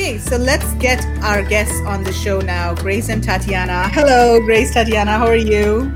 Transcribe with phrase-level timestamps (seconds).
[0.00, 3.86] Okay, so let's get our guests on the show now, Grace and Tatiana.
[3.92, 5.92] Hello, Grace, Tatiana, how are you?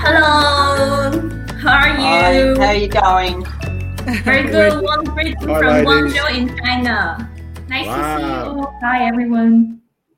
[0.00, 1.12] Hello,
[1.60, 2.56] how are you?
[2.56, 3.44] Hi, how are you going?
[4.24, 4.82] Very good.
[4.82, 7.30] One greeting from Guangzhou in China.
[7.68, 8.16] Nice wow.
[8.16, 8.66] to see you.
[8.80, 9.75] Hi, everyone.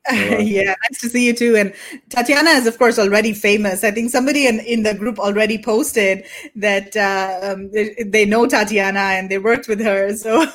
[0.39, 1.55] yeah, nice to see you too.
[1.55, 1.71] And
[2.09, 3.83] Tatiana is, of course, already famous.
[3.83, 6.25] I think somebody in, in the group already posted
[6.55, 10.09] that uh, um, they, they, know Tatiana and they worked with her.
[10.19, 10.45] So,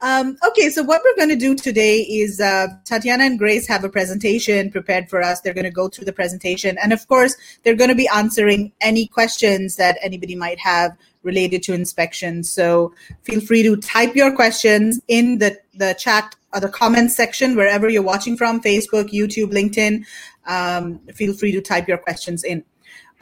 [0.00, 3.82] um, okay, so what we're going to do today is uh, Tatiana and Grace have
[3.82, 5.40] a presentation prepared for us.
[5.40, 6.76] They're going to go through the presentation.
[6.82, 11.62] And of course, they're going to be answering any questions that anybody might have related
[11.64, 12.44] to inspection.
[12.44, 17.88] So feel free to type your questions in the, the chat the comments section wherever
[17.88, 20.04] you're watching from Facebook, YouTube, LinkedIn.
[20.46, 22.64] Um, feel free to type your questions in.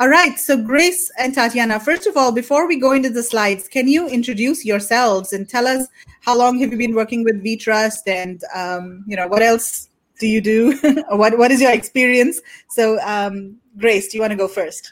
[0.00, 0.38] All right.
[0.38, 4.08] So, Grace and Tatiana, first of all, before we go into the slides, can you
[4.08, 5.86] introduce yourselves and tell us
[6.22, 10.26] how long have you been working with VTrust and, um, you know, what else do
[10.26, 10.78] you do?
[11.10, 12.40] what, what is your experience?
[12.70, 14.90] So, um, Grace, do you want to go first?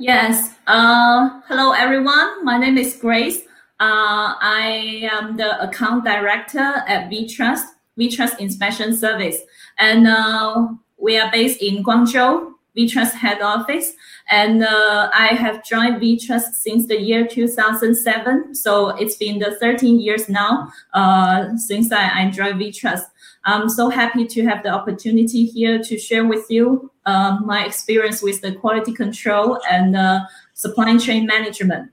[0.00, 0.52] Yes.
[0.66, 2.44] Uh, hello, everyone.
[2.44, 3.42] My name is Grace.
[3.80, 7.64] Uh, I am the account director at VTrust,
[7.98, 9.40] VTrust Inspection Service.
[9.78, 13.92] And uh, we are based in Guangzhou, VTrust head office.
[14.30, 18.54] And uh, I have joined VTrust since the year 2007.
[18.54, 23.04] So it's been the 13 years now uh, since I, I joined VTrust.
[23.44, 28.22] I'm so happy to have the opportunity here to share with you uh, my experience
[28.22, 30.20] with the quality control and uh,
[30.54, 31.90] supply chain management.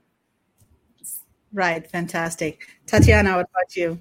[1.52, 2.66] Right, fantastic.
[2.86, 4.00] Tatiana, what about you?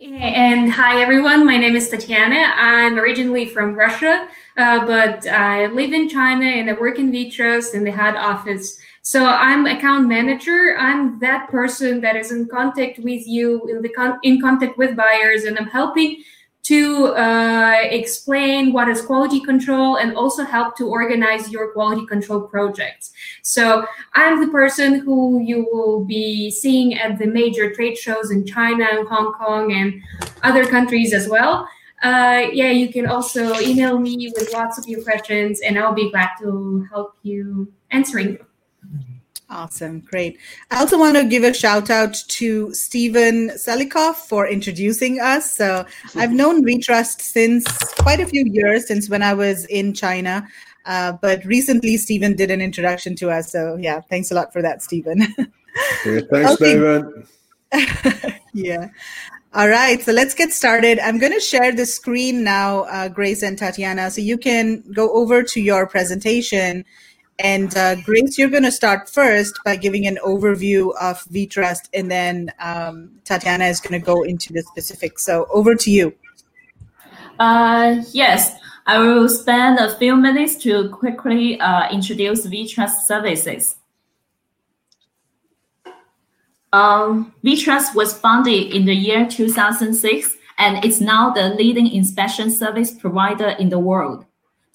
[0.00, 1.46] And hi, everyone.
[1.46, 2.52] My name is Tatiana.
[2.54, 7.74] I'm originally from Russia, uh, but I live in China and I work in VTrust
[7.74, 8.78] in the head office.
[9.00, 10.76] So I'm account manager.
[10.78, 14.96] I'm that person that is in contact with you, in the con- in contact with
[14.96, 16.22] buyers, and I'm helping
[16.66, 22.40] to uh, explain what is quality control and also help to organize your quality control
[22.40, 23.12] projects.
[23.42, 28.44] So I'm the person who you will be seeing at the major trade shows in
[28.44, 30.02] China and Hong Kong and
[30.42, 31.68] other countries as well.
[32.02, 36.10] Uh, yeah, you can also email me with lots of your questions and I'll be
[36.10, 38.46] glad to help you answering them.
[39.48, 40.00] Awesome.
[40.00, 40.38] Great.
[40.72, 45.54] I also want to give a shout out to Stephen Selikoff for introducing us.
[45.54, 45.86] So
[46.16, 47.64] I've known VTrust since
[47.94, 50.48] quite a few years, since when I was in China.
[50.84, 53.52] Uh, but recently, Stephen did an introduction to us.
[53.52, 55.20] So yeah, thanks a lot for that, Stephen.
[56.04, 57.26] yeah, thanks, Stephen.
[58.52, 58.88] yeah.
[59.54, 60.98] All right, so let's get started.
[60.98, 65.10] I'm going to share the screen now, uh, Grace and Tatiana, so you can go
[65.14, 66.84] over to your presentation
[67.38, 72.10] and uh, Grace, you're going to start first by giving an overview of VTrust, and
[72.10, 75.24] then um, Tatiana is going to go into the specifics.
[75.24, 76.14] So over to you.
[77.38, 83.76] Uh, yes, I will spend a few minutes to quickly uh, introduce VTrust services.
[86.72, 92.92] Um, VTrust was founded in the year 2006 and it's now the leading inspection service
[92.92, 94.24] provider in the world.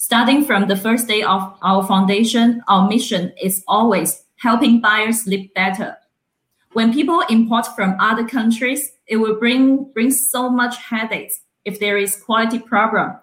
[0.04, 5.46] Starting from the first day of our foundation, our mission is always helping buyers live
[5.54, 5.96] better.
[6.74, 12.00] When people import from other countries, it will bring, bring so much headaches if there
[12.00, 13.16] is quality problem.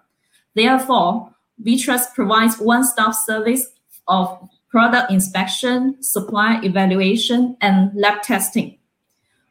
[0.54, 1.34] Therefore,
[1.64, 3.66] VTrust provides one-stop service
[4.06, 8.78] of product inspection, supply evaluation, and lab testing.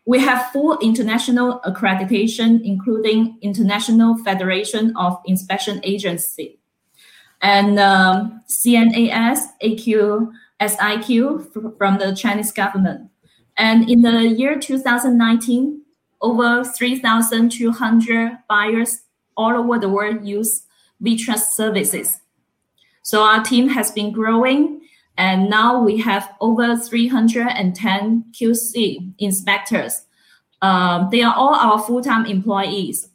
[0.06, 6.58] We have full international accreditation, including International Federation of Inspection Agency
[7.42, 10.32] and um, CNAS, AQ,
[10.62, 13.10] SIQ from the Chinese government.
[13.58, 15.82] And in the year 2019,
[16.22, 19.04] over 3,200 buyers
[19.36, 20.64] all over the world use
[21.04, 22.22] VTrust services.
[23.04, 24.82] So our team has been growing,
[25.18, 30.06] and now we have over 310 QC inspectors.
[30.62, 33.10] Um, they are all our full-time employees.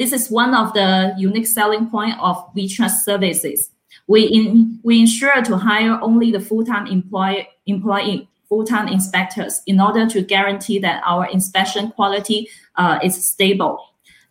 [0.00, 3.68] This is one of the unique selling point of VTrust services.
[4.06, 10.08] We, in, we ensure to hire only the full-time employee, employee full-time inspectors in order
[10.08, 13.78] to guarantee that our inspection quality uh, is stable.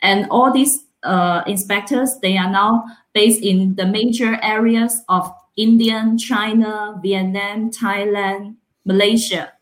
[0.01, 6.15] And all these uh, inspectors, they are now based in the major areas of India,
[6.17, 8.55] China, Vietnam, Thailand,
[8.85, 9.53] Malaysia.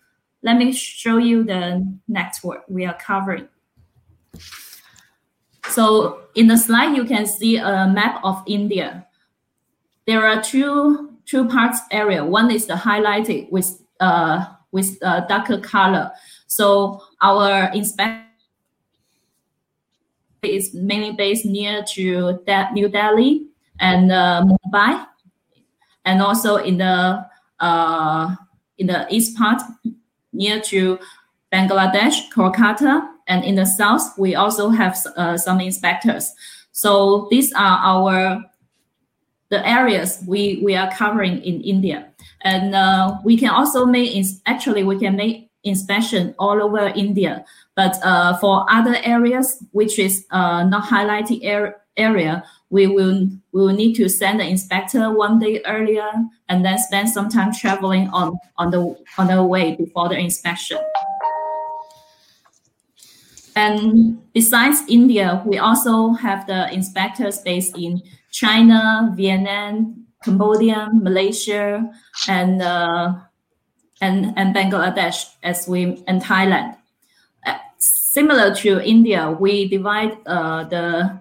[0.41, 3.49] Let me show you the network we are covering.
[5.69, 9.05] So in the slide, you can see a map of India.
[10.05, 12.23] There are two two parts area.
[12.23, 16.11] One is the highlighted with uh, with uh, darker color.
[16.47, 18.23] So our inspect
[20.43, 22.39] is mainly based near to
[22.73, 23.47] New Delhi
[23.79, 25.05] and uh, Mumbai,
[26.05, 27.25] and also in the
[27.59, 28.35] uh,
[28.77, 29.61] in the east part
[30.31, 30.99] near to
[31.51, 36.33] Bangladesh, Kolkata, and in the south we also have uh, some inspectors.
[36.71, 38.43] So these are our
[39.49, 42.07] the areas we we are covering in India,
[42.41, 47.45] and uh, we can also make ins- actually we can make inspection all over India.
[47.75, 53.73] But uh, for other areas, which is uh, not highlighted area, we will we will
[53.73, 56.09] need to send the inspector one day earlier
[56.49, 60.77] and then spend some time traveling on on the on the way before the inspection.
[63.57, 68.01] And besides India, we also have the inspectors based in
[68.31, 71.89] China, Vietnam, Cambodia, Malaysia,
[72.27, 73.13] and uh,
[73.99, 76.77] and and Bangladesh as we and Thailand
[78.17, 81.19] similar to India, we divide uh, the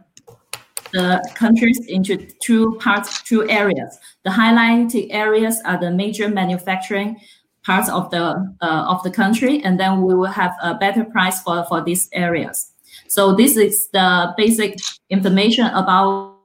[0.93, 3.99] the countries into two parts, two areas.
[4.25, 7.21] The highlighted areas are the major manufacturing
[7.67, 8.25] parts of the
[8.63, 12.09] uh, of the country, and then we will have a better price for for these
[12.13, 12.73] areas.
[13.09, 14.79] So this is the basic
[15.11, 16.37] information about.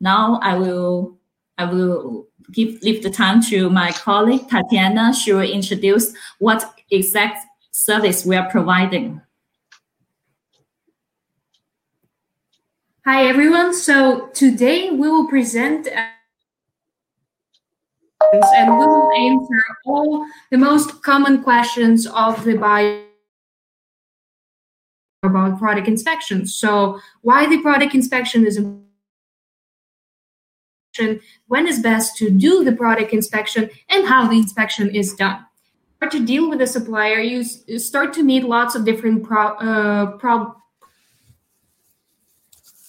[0.00, 1.18] Now I will
[1.58, 5.12] I will give leave the time to my colleague Tatiana.
[5.14, 9.20] She will introduce what exact service we are providing.
[13.04, 13.74] Hi, everyone.
[13.74, 15.88] So today we will present
[18.56, 23.04] and we will answer all the most common questions of the buyer
[25.22, 26.46] about product inspection.
[26.46, 28.82] So why the product inspection is important,
[31.46, 35.44] when is best to do the product inspection, and how the inspection is done
[36.10, 37.44] to deal with a supplier, you,
[37.78, 40.54] start to meet lots of different pro, uh, pro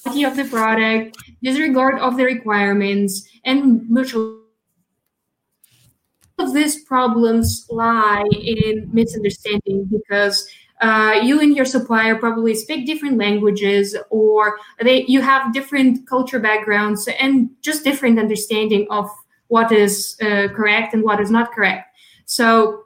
[0.06, 4.42] of the product, disregard of the requirements, and mutual
[6.38, 10.48] of these problems lie in misunderstanding because
[10.82, 16.40] uh, you and your supplier probably speak different languages or they you have different culture
[16.40, 19.10] backgrounds and just different understanding of
[19.48, 21.96] what is uh, correct and what is not correct.
[22.26, 22.84] So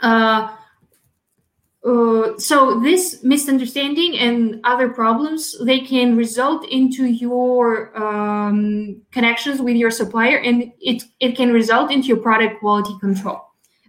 [0.00, 0.56] uh,
[1.82, 9.76] uh, so this misunderstanding and other problems they can result into your um, connections with
[9.76, 13.40] your supplier and it, it can result into your product quality control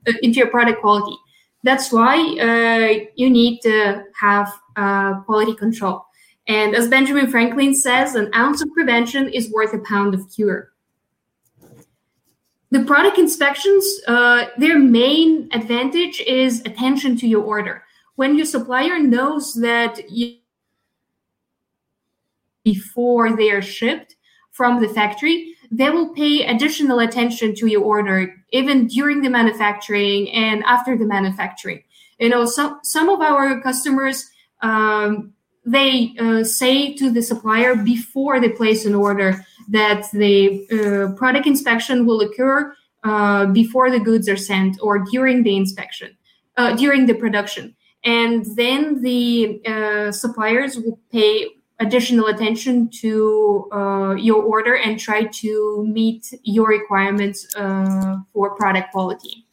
[0.07, 1.17] uh, into your product quality.
[1.63, 6.05] That's why uh, you need to have uh, quality control.
[6.47, 10.71] And as benjamin franklin says an ounce of prevention is worth a pound of cure
[12.71, 17.83] the product inspections, uh, their main advantage is attention to your order.
[18.15, 20.37] When your supplier knows that you,
[22.63, 24.15] before they are shipped
[24.51, 30.29] from the factory, they will pay additional attention to your order even during the manufacturing
[30.31, 31.83] and after the manufacturing.
[32.19, 34.29] You know, some some of our customers
[34.61, 35.33] um,
[35.65, 41.47] they uh, say to the supplier before they place an order that the uh, product
[41.47, 46.15] inspection will occur uh, before the goods are sent or during the inspection,
[46.57, 47.75] uh, during the production.
[48.03, 51.47] And then the uh, suppliers will pay
[51.79, 58.91] additional attention to uh, your order and try to meet your requirements uh, for product
[58.91, 59.45] quality.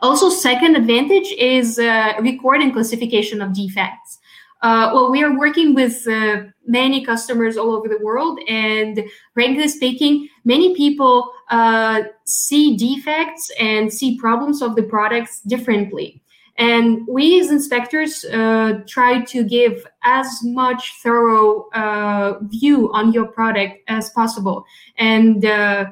[0.00, 4.18] Also, second advantage is record and classification of defects.
[4.62, 9.04] Uh, well, we are working with uh, many customers all over the world, and
[9.34, 16.22] frankly speaking, many people uh, see defects and see problems of the products differently.
[16.58, 23.26] And we as inspectors uh, try to give as much thorough uh, view on your
[23.26, 24.64] product as possible,
[24.98, 25.86] and uh,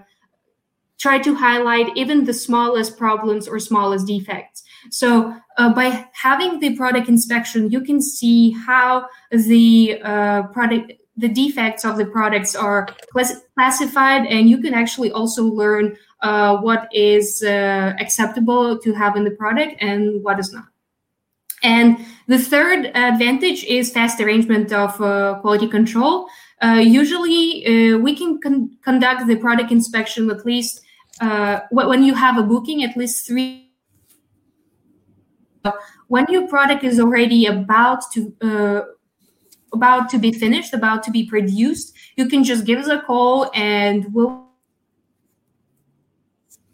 [0.99, 4.63] try to highlight even the smallest problems or smallest defects.
[4.91, 11.29] So uh, by having the product inspection, you can see how the uh, product, the
[11.29, 16.89] defects of the products are class- classified, and you can actually also learn uh, what
[16.93, 20.65] is uh, acceptable to have in the product and what is not.
[21.63, 26.27] And the third advantage is fast arrangement of uh, quality control.
[26.63, 30.81] Uh, usually, we can con- conduct the product inspection at least
[31.71, 33.70] when you have a booking, at least three
[36.09, 38.83] when your product is already about to uh,
[39.73, 43.51] about to be finished, about to be produced, you can just give us a call
[43.55, 44.47] and we'll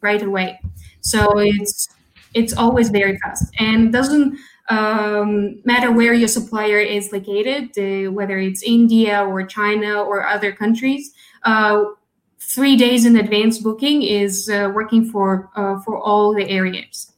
[0.01, 0.61] right away.
[1.01, 1.89] So it's
[2.35, 4.39] it's always very fast and doesn't
[4.69, 10.53] um, matter where your supplier is located, uh, whether it's India or China or other
[10.53, 11.13] countries.
[11.45, 11.85] Uh,
[12.41, 17.13] three days in advance booking is uh, working for uh, for all the areas.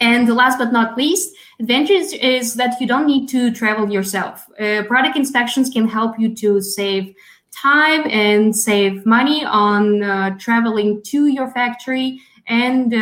[0.00, 4.46] And the last but not least, advantage is that you don't need to travel yourself.
[4.58, 7.14] Uh, product inspections can help you to save
[7.52, 12.92] time and save money on uh, traveling to your factory and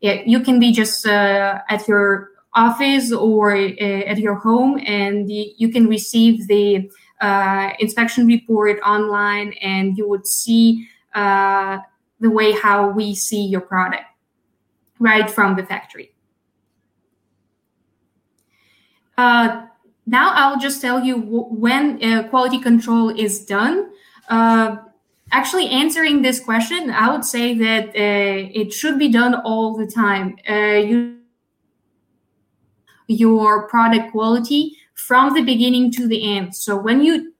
[0.00, 5.30] yeah, you can be just uh, at your office or uh, at your home and
[5.30, 11.78] you can receive the uh, inspection report online and you would see uh,
[12.20, 14.04] the way how we see your product
[14.98, 16.12] right from the factory.
[19.16, 19.66] Uh,
[20.06, 23.90] now I'll just tell you when uh, quality control is done.
[24.28, 24.76] Uh,
[25.32, 29.86] actually answering this question, I would say that uh, it should be done all the
[29.86, 30.36] time.
[30.48, 31.18] Uh, you,
[33.08, 36.54] your product quality from the beginning to the end.
[36.54, 37.32] So when you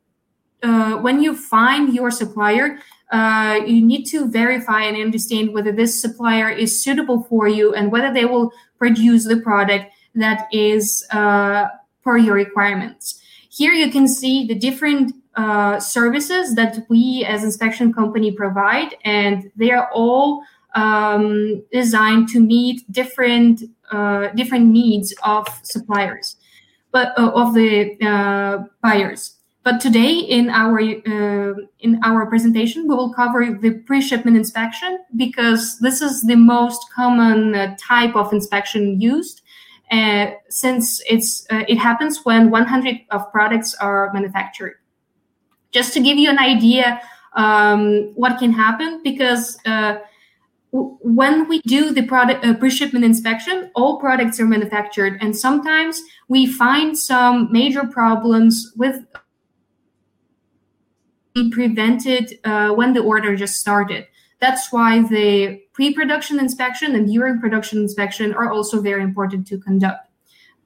[0.62, 2.78] uh, when you find your supplier,
[3.12, 7.92] uh, you need to verify and understand whether this supplier is suitable for you and
[7.92, 11.66] whether they will produce the product that is uh,
[12.02, 13.20] per your requirements.
[13.48, 19.50] Here you can see the different uh, services that we as inspection company provide, and
[19.56, 20.42] they are all
[20.74, 26.36] um, designed to meet different uh, different needs of suppliers,
[26.90, 29.35] but uh, of the uh, buyers.
[29.66, 35.80] But today in our uh, in our presentation, we will cover the pre-shipment inspection because
[35.80, 39.42] this is the most common type of inspection used.
[39.90, 44.74] Uh, since it's uh, it happens when 100 of products are manufactured
[45.70, 47.00] just to give you an idea
[47.36, 49.98] um, what can happen because uh,
[50.72, 56.46] when we do the product uh, pre-shipment inspection all products are manufactured and sometimes we
[56.46, 59.06] find some major problems with
[61.50, 64.06] prevented uh, when the order just started.
[64.40, 70.08] That's why the pre-production inspection and during production inspection are also very important to conduct.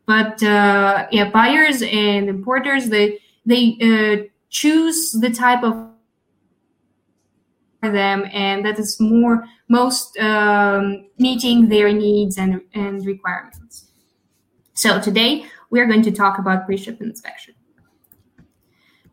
[0.07, 5.91] But uh, yeah buyers and importers they they uh, choose the type of
[7.83, 13.87] them and that is more most um, meeting their needs and, and requirements.
[14.75, 17.55] So today we are going to talk about pre-ship inspection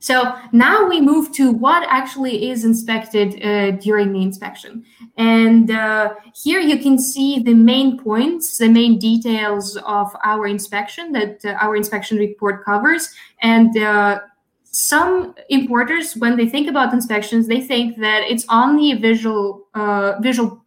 [0.08, 4.86] so now we move to what actually is inspected uh, during the inspection.
[5.18, 11.12] And uh, here you can see the main points, the main details of our inspection
[11.12, 13.14] that uh, our inspection report covers.
[13.42, 14.22] And uh,
[14.64, 20.14] some importers, when they think about inspections, they think that it's only a visual uh,
[20.22, 20.64] visual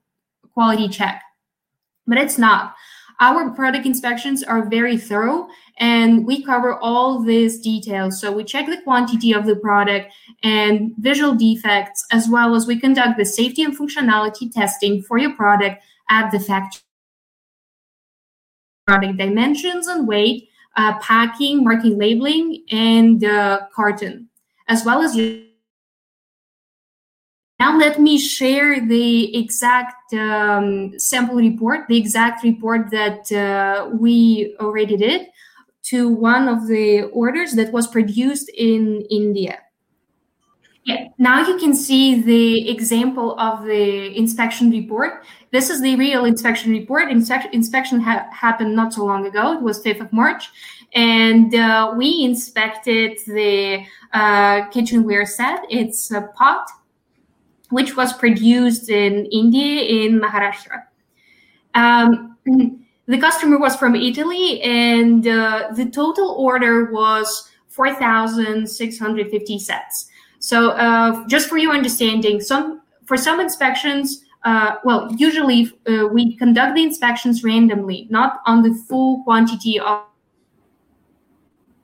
[0.52, 1.22] quality check,
[2.06, 2.74] but it's not.
[3.20, 5.48] Our product inspections are very thorough
[5.80, 8.20] and we cover all these details.
[8.20, 12.78] So we check the quantity of the product and visual defects, as well as we
[12.78, 16.82] conduct the safety and functionality testing for your product at the factory.
[18.86, 24.28] Product dimensions and weight, uh, packing, marking, labeling, and uh, carton,
[24.68, 25.16] as well as
[27.58, 34.56] now let me share the exact um, sample report, the exact report that uh, we
[34.60, 35.26] already did
[35.90, 39.58] to one of the orders that was produced in India.
[40.84, 45.24] Yeah, now you can see the example of the inspection report.
[45.50, 47.08] This is the real inspection report.
[47.08, 49.52] Inspe- inspection ha- happened not so long ago.
[49.52, 50.48] It was 5th of March.
[50.94, 55.64] And uh, we inspected the uh, kitchenware set.
[55.68, 56.66] It's a pot,
[57.68, 60.84] which was produced in India, in Maharashtra.
[61.74, 62.36] Um,
[63.10, 70.06] the customer was from Italy, and uh, the total order was 4,650 sets.
[70.38, 76.36] So, uh, just for your understanding, some for some inspections, uh, well, usually uh, we
[76.36, 80.04] conduct the inspections randomly, not on the full quantity of.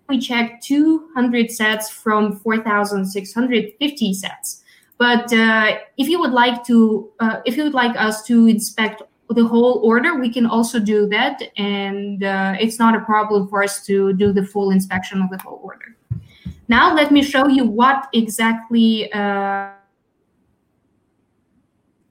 [0.08, 4.62] We check 200 sets from 4,650 sets.
[4.98, 9.02] But uh, if you would like to, uh, if you would like us to inspect
[9.30, 13.62] the whole order, we can also do that, and uh, it's not a problem for
[13.62, 15.96] us to do the full inspection of the whole order.
[16.68, 19.12] Now, let me show you what exactly.
[19.12, 19.70] Uh,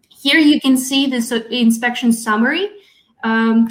[0.09, 2.69] here you can see this inspection summary.
[3.23, 3.69] Um,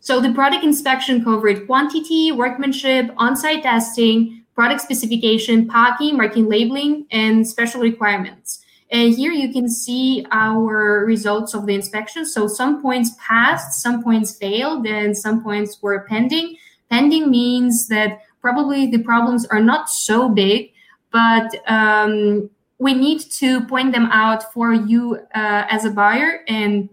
[0.00, 7.46] so the product inspection covered quantity, workmanship, on-site testing, product specification, packing, marking, labeling, and
[7.46, 8.64] special requirements.
[8.90, 12.24] And here you can see our results of the inspection.
[12.24, 16.56] So some points passed, some points failed, and some points were pending.
[16.88, 20.72] Pending means that probably the problems are not so big,
[21.10, 26.88] but um, we need to point them out for you uh, as a buyer and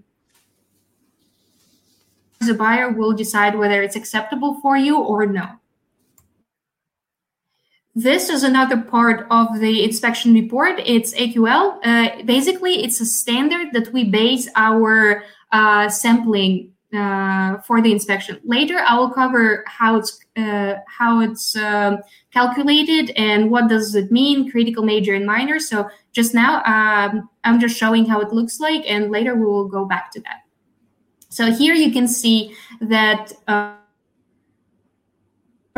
[2.41, 5.47] as a buyer will decide whether it's acceptable for you or no.
[7.95, 10.79] This is another part of the inspection report.
[10.83, 11.77] It's AQL.
[11.83, 18.39] Uh, basically, it's a standard that we base our uh, sampling uh, for the inspection.
[18.43, 21.99] Later, I will cover how it's uh, how it's um,
[22.31, 25.59] calculated and what does it mean, critical, major, and minor.
[25.59, 29.67] So just now, um, I'm just showing how it looks like, and later we will
[29.67, 30.41] go back to that.
[31.29, 33.33] So here you can see that.
[33.47, 33.75] Uh,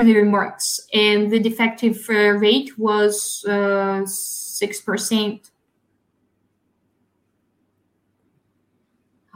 [0.03, 5.51] the remarks, and the defective uh, rate was uh, six percent.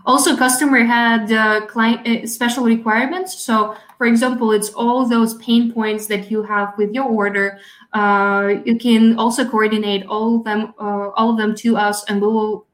[0.05, 3.39] Also, customer had uh, client uh, special requirements.
[3.39, 7.59] So, for example, it's all those pain points that you have with your order.
[7.93, 12.21] Uh, you can also coordinate all of them, uh, all of them to us, and
[12.21, 12.65] we will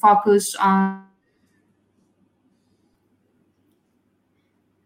[0.00, 1.04] focus on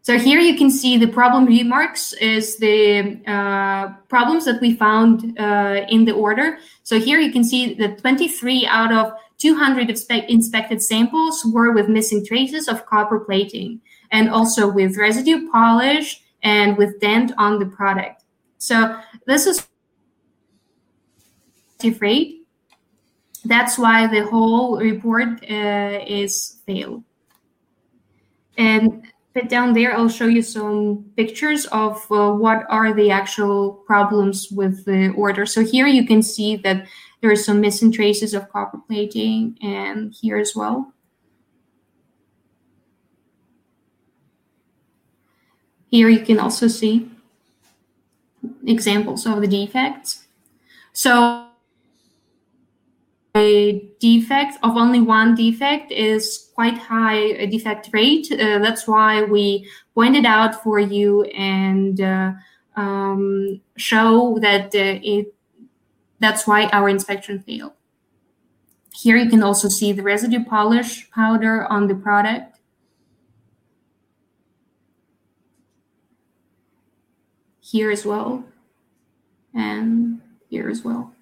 [0.03, 5.39] So here you can see the problem remarks is the uh, problems that we found
[5.39, 6.57] uh, in the order.
[6.83, 9.89] So here you can see that 23 out of 200
[10.27, 13.79] inspected samples were with missing traces of copper plating
[14.11, 18.25] and also with residue polish and with dent on the product.
[18.57, 19.65] So this is
[22.01, 22.41] rate.
[23.45, 27.03] That's why the whole report uh, is failed.
[28.57, 33.73] And but down there, I'll show you some pictures of uh, what are the actual
[33.87, 35.45] problems with the order.
[35.45, 36.85] So here you can see that
[37.21, 40.93] there are some missing traces of copper plating and here as well.
[45.89, 47.09] Here you can also see
[48.65, 50.27] examples of the defects.
[50.91, 51.47] So
[53.35, 58.31] a defect of only one defect is quite high defect rate.
[58.31, 62.31] Uh, that's why we pointed out for you and uh,
[62.75, 65.33] um, show that uh, it.
[66.19, 67.73] That's why our inspection failed.
[68.93, 72.59] Here you can also see the residue polish powder on the product.
[77.59, 78.45] Here as well,
[79.55, 81.12] and here as well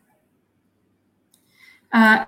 [1.93, 2.25] uh,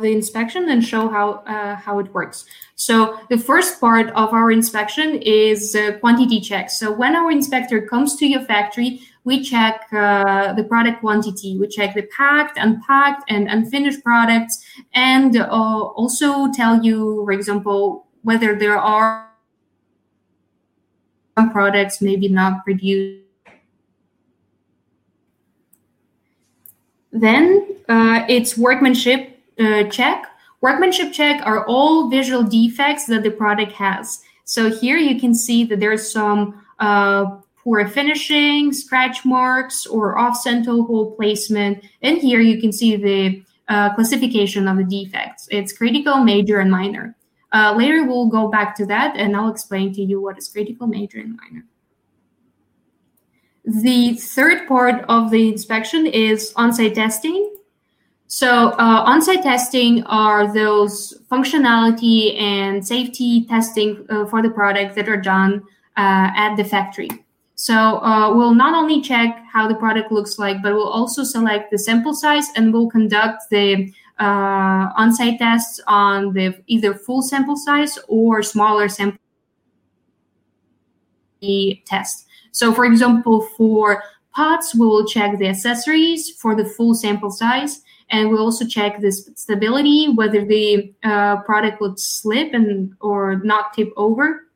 [0.00, 2.46] the inspection and show how uh, how it works.
[2.76, 6.70] So the first part of our inspection is uh, quantity check.
[6.70, 11.58] So when our inspector comes to your factory, we check uh, the product quantity.
[11.58, 18.06] We check the packed, unpacked, and unfinished products, and uh, also tell you, for example,
[18.22, 19.28] whether there are
[21.38, 23.22] some products maybe not produced
[27.12, 30.26] Then uh, it's workmanship uh, check.
[30.60, 34.22] Workmanship check are all visual defects that the product has.
[34.44, 40.82] So here you can see that there's some uh, poor finishing, scratch marks, or off-center
[40.82, 41.84] hole placement.
[42.02, 45.48] And here you can see the uh, classification of the defects.
[45.50, 47.16] It's critical, major, and minor.
[47.52, 50.86] Uh, later we'll go back to that and I'll explain to you what is critical,
[50.86, 51.64] major, and minor.
[53.64, 57.54] The third part of the inspection is on-site testing.
[58.26, 65.08] So uh, on-site testing are those functionality and safety testing uh, for the product that
[65.08, 65.62] are done
[65.96, 67.10] uh, at the factory.
[67.54, 71.70] So uh, we'll not only check how the product looks like, but we'll also select
[71.70, 77.56] the sample size and we'll conduct the uh, on-site tests on the either full sample
[77.56, 79.18] size or smaller sample
[81.86, 82.26] test.
[82.52, 84.02] So for example, for
[84.34, 87.82] pots, we will check the accessories for the full sample size.
[88.10, 93.72] And we'll also check the stability, whether the uh, product would slip and or not
[93.72, 94.48] tip over.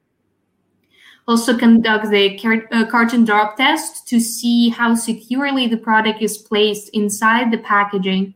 [1.26, 6.90] Also conduct the uh, carton drop test to see how securely the product is placed
[6.90, 8.34] inside the packaging.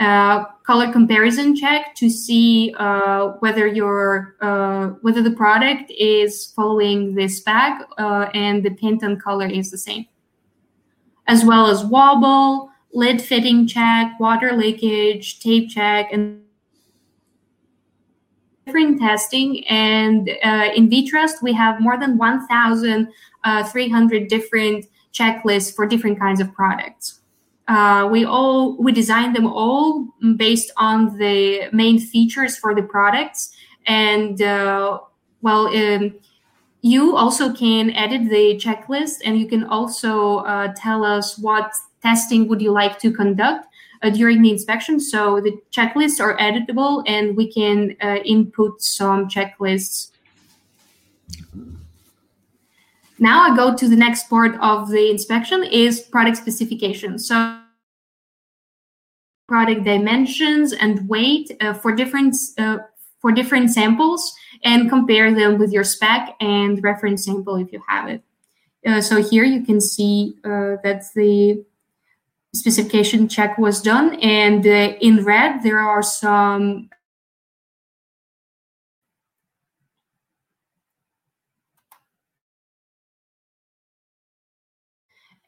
[0.00, 7.14] Uh, color comparison check to see uh, whether your uh, whether the product is following
[7.14, 10.06] the spec uh, and the Pantone color is the same,
[11.26, 16.40] as well as wobble, lid fitting check, water leakage, tape check, and
[18.64, 19.66] different testing.
[19.66, 26.50] And uh, in VTrust, we have more than 1,300 different checklists for different kinds of
[26.54, 27.19] products.
[27.70, 33.52] Uh, we all we designed them all based on the main features for the products.
[33.86, 34.98] And uh,
[35.40, 36.14] well um,
[36.82, 42.48] you also can edit the checklist and you can also uh, tell us what testing
[42.48, 43.68] would you like to conduct
[44.02, 44.98] uh, during the inspection.
[44.98, 50.10] So the checklists are editable and we can uh, input some checklists.
[53.20, 57.18] Now I go to the next part of the inspection is product specification.
[57.18, 57.59] So
[59.50, 62.78] product dimensions and weight uh, for different uh,
[63.20, 64.32] for different samples
[64.62, 68.22] and compare them with your spec and reference sample if you have it.
[68.86, 71.64] Uh, so here you can see uh, that the
[72.54, 76.88] specification check was done and uh, in red there are some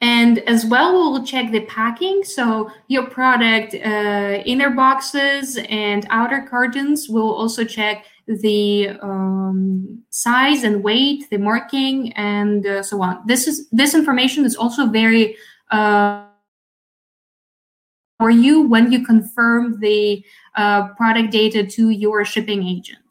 [0.03, 2.25] And as well, we'll check the packing.
[2.25, 7.09] So your product uh, inner boxes and outer cartons.
[7.09, 13.23] We'll also check the um, size and weight, the marking, and uh, so on.
[13.27, 15.37] This is this information is also very
[15.71, 16.27] uh,
[18.19, 20.25] for you when you confirm the
[20.57, 23.02] uh, product data to your shipping agent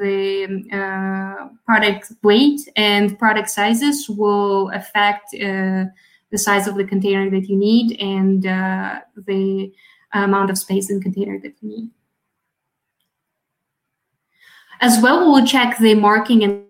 [0.00, 5.84] the uh, product weight and product sizes will affect uh,
[6.30, 9.72] the size of the container that you need and uh, the
[10.12, 11.90] amount of space in container that you need.
[14.80, 16.64] As well, we'll check the marking and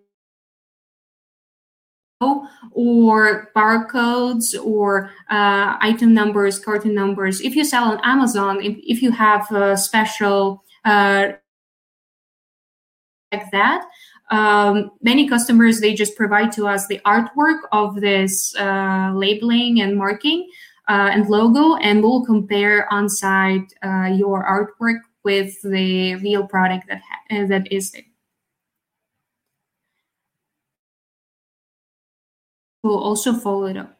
[2.73, 7.41] or barcodes or uh, item numbers, carton numbers.
[7.41, 11.33] If you sell on Amazon, if, if you have a special uh,
[13.31, 13.85] that.
[14.31, 19.97] Um, many customers they just provide to us the artwork of this uh, labeling and
[19.97, 20.49] marking
[20.89, 26.87] uh, and logo, and we'll compare on site uh, your artwork with the real product
[26.89, 28.03] that ha- uh, that is there.
[32.83, 33.97] We'll also follow it up.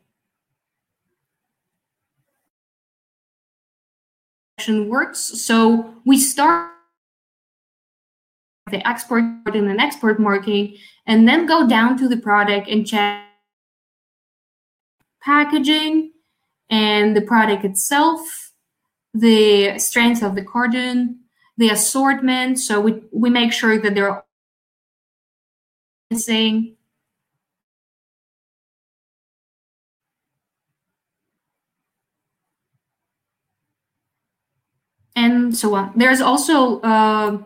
[4.69, 6.71] Works so we start
[8.71, 13.25] the export and an export marking, and then go down to the product and check
[15.23, 16.13] packaging
[16.71, 18.53] and the product itself,
[19.13, 21.21] the strength of the carton,
[21.59, 22.59] the assortment.
[22.59, 24.25] So we, we make sure that they're
[26.11, 26.77] missing.
[35.17, 35.93] And so on.
[35.97, 37.43] There's also uh,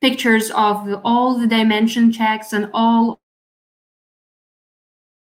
[0.00, 3.20] pictures of all the dimension checks and all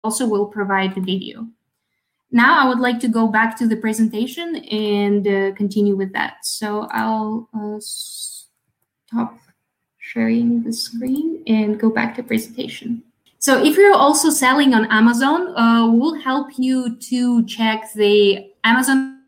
[0.04, 1.46] also will provide the video.
[2.30, 6.44] Now I would like to go back to the presentation and uh, continue with that.
[6.44, 9.38] So I'll uh, stop
[9.98, 13.02] sharing the screen and go back to presentation.
[13.38, 19.22] So if you're also selling on Amazon, uh, we'll help you to check the Amazon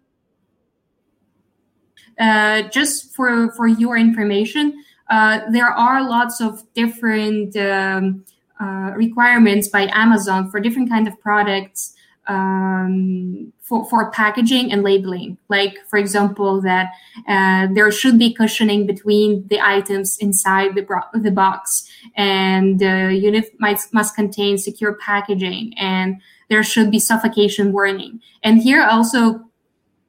[2.19, 4.85] uh, just for, for your information.
[5.09, 8.25] Uh, there are lots of different um,
[8.61, 11.95] uh, requirements by Amazon for different kind of products
[12.27, 15.39] um, for, for packaging and labeling.
[15.49, 16.93] Like, for example, that
[17.27, 23.15] uh, there should be cushioning between the items inside the, bro- the box, and the
[23.15, 28.21] unit might, must contain secure packaging, and there should be suffocation warning.
[28.43, 29.48] And here also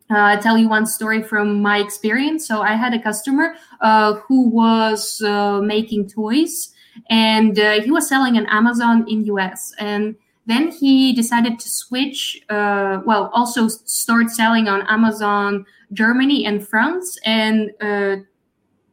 [0.09, 2.47] uh, tell you one story from my experience.
[2.47, 6.73] So I had a customer uh, who was uh, making toys,
[7.09, 9.73] and uh, he was selling on Amazon in US.
[9.77, 10.15] And
[10.47, 12.41] then he decided to switch.
[12.49, 18.17] Uh, well, also start selling on Amazon Germany and France, and uh,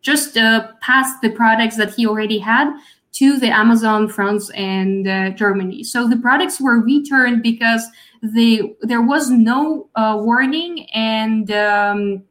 [0.02, 0.34] just
[0.80, 2.72] passed the products that he already had
[3.12, 5.82] to the Amazon France and Germany.
[5.82, 7.82] So the products were returned because
[8.22, 12.22] the there was no uh, warning and um,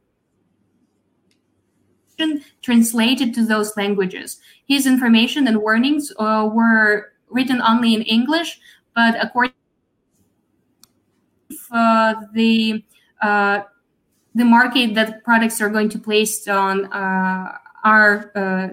[2.62, 4.38] translated to those languages.
[4.66, 8.58] His information and warnings uh, were written only in English,
[8.94, 9.52] but according
[11.50, 12.84] to uh, the
[13.22, 13.62] uh,
[14.34, 18.68] the market that products are going to place on uh, are uh,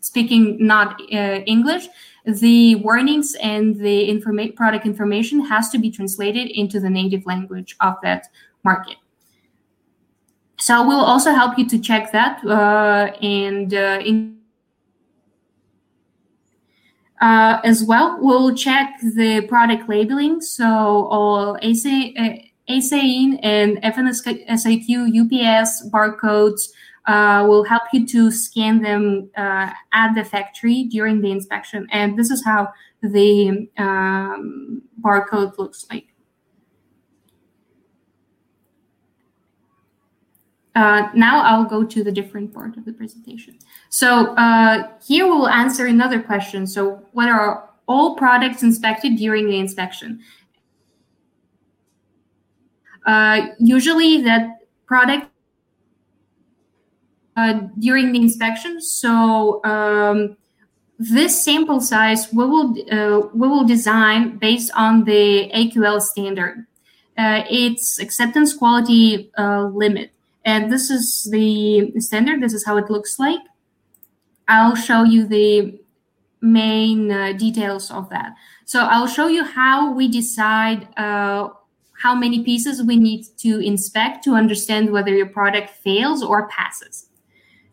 [0.00, 1.88] speaking not English,
[2.24, 7.76] the warnings and the informa- product information has to be translated into the native language
[7.80, 8.28] of that
[8.64, 8.96] market.
[10.58, 14.34] So we'll also help you to check that uh, and uh, in
[17.20, 20.42] Uh, as well, we'll check the product labeling.
[20.42, 22.12] So all ASA,
[22.68, 26.68] ASIN and FNSKU UPC barcodes
[27.06, 31.86] uh, will help you to scan them uh, at the factory during the inspection.
[31.90, 36.06] And this is how the um, barcode looks like.
[40.74, 43.58] Uh, now I'll go to the different part of the presentation.
[43.90, 46.66] So uh, here we will answer another question.
[46.66, 50.20] So what are all products inspected during the inspection?
[53.06, 55.23] Uh, usually that product
[57.36, 58.80] uh, during the inspection.
[58.80, 60.36] So um,
[60.98, 66.66] this sample size we will uh, we will design based on the AQL standard.
[67.16, 70.12] Uh, it's acceptance quality uh, limit,
[70.44, 72.42] and this is the standard.
[72.42, 73.40] This is how it looks like.
[74.46, 75.80] I'll show you the
[76.40, 78.34] main uh, details of that.
[78.66, 84.34] So I'll show you how we decide how many pieces we need to inspect to
[84.34, 87.06] understand whether your product fails or passes.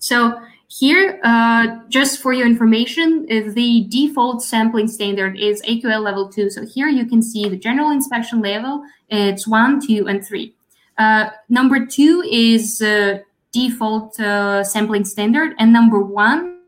[0.01, 6.49] So here, uh, just for your information, the default sampling standard is AQL level two.
[6.49, 8.83] So here you can see the general inspection level.
[9.09, 10.55] It's one, two, and three.
[10.97, 13.19] Uh, number two is uh,
[13.51, 16.61] default uh, sampling standard, and number one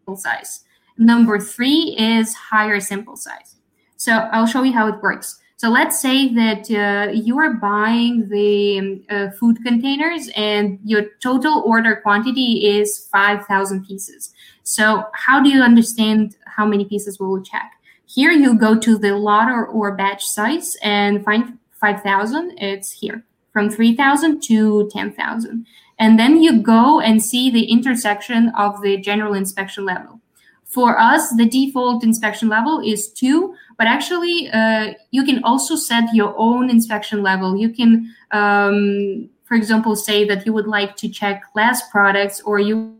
[0.00, 0.64] sample size.
[0.98, 3.56] Number three is higher sample size.
[3.96, 5.40] So I'll show you how it works.
[5.58, 11.64] So let's say that uh, you are buying the uh, food containers and your total
[11.66, 14.32] order quantity is 5,000 pieces.
[14.62, 17.72] So how do you understand how many pieces we will check?
[18.06, 22.56] Here you go to the lot or, or batch size and find 5,000.
[22.58, 25.66] It's here from 3,000 to 10,000.
[25.98, 30.20] And then you go and see the intersection of the general inspection level.
[30.68, 36.14] For us, the default inspection level is two, but actually, uh, you can also set
[36.14, 37.56] your own inspection level.
[37.56, 42.58] You can, um, for example, say that you would like to check less products or
[42.58, 42.98] you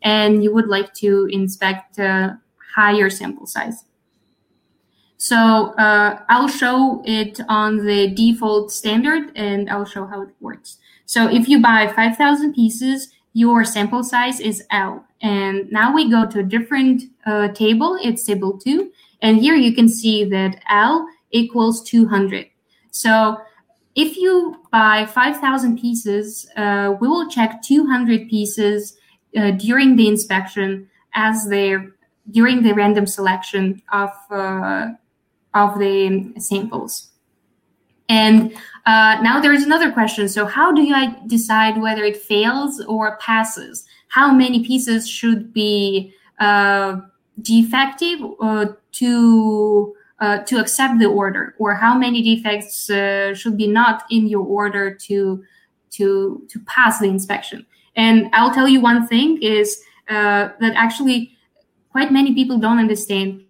[0.00, 2.38] and you would like to inspect a
[2.74, 3.84] higher sample size.
[5.18, 10.78] So uh, I'll show it on the default standard and I'll show how it works.
[11.06, 15.05] So if you buy 5,000 pieces, your sample size is L.
[15.22, 17.98] And now we go to a different uh, table.
[18.02, 18.92] It's table two.
[19.22, 22.46] And here you can see that L equals 200.
[22.90, 23.38] So
[23.94, 28.98] if you buy 5,000 pieces, uh, we will check 200 pieces
[29.36, 31.76] uh, during the inspection as they
[32.32, 34.88] during the random selection of uh,
[35.54, 37.10] of the samples.
[38.08, 40.28] And uh, now there is another question.
[40.28, 40.94] So how do you
[41.26, 43.85] decide whether it fails or passes?
[44.08, 47.00] How many pieces should be uh,
[47.42, 53.66] defective uh, to uh, to accept the order, or how many defects uh, should be
[53.66, 55.44] not in your order to
[55.90, 57.66] to to pass the inspection?
[57.96, 61.36] And I'll tell you one thing is uh, that actually
[61.90, 63.42] quite many people don't understand.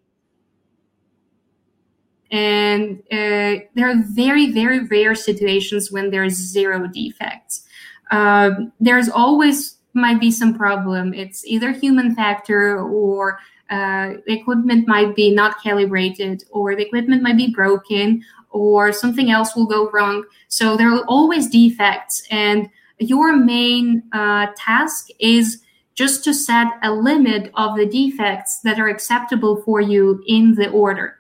[2.33, 7.64] And uh, there are very very rare situations when there's zero defects.
[8.11, 13.38] Um, there's always might be some problem it's either human factor or
[13.70, 19.56] uh, equipment might be not calibrated or the equipment might be broken or something else
[19.56, 25.62] will go wrong so there are always defects and your main uh, task is
[25.94, 30.70] just to set a limit of the defects that are acceptable for you in the
[30.70, 31.16] order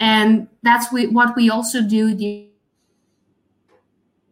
[0.00, 2.49] and that's we, what we also do.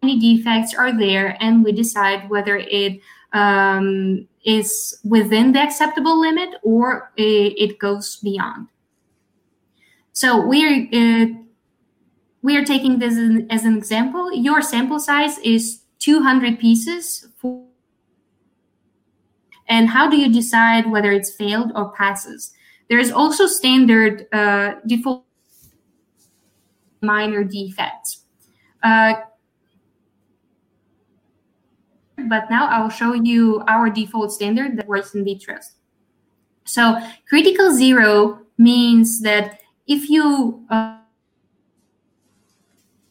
[0.02, 3.00] Any defects are there, and we decide whether it
[3.32, 8.68] um, is within the acceptable limit or it, goes beyond.
[10.12, 11.26] So we're uh,
[12.42, 13.14] we are taking this
[13.50, 14.32] as an example.
[14.32, 17.28] Your sample size is 200 pieces.
[17.36, 17.64] For,
[19.68, 22.52] and how do you decide whether it's failed or passes?
[22.88, 25.24] There is also standard uh, default
[27.02, 28.24] minor defects.
[28.82, 29.14] Uh,
[32.28, 35.74] but now I'll show you our default standard that works in VTrust.
[36.64, 40.98] So critical zero means that if you uh,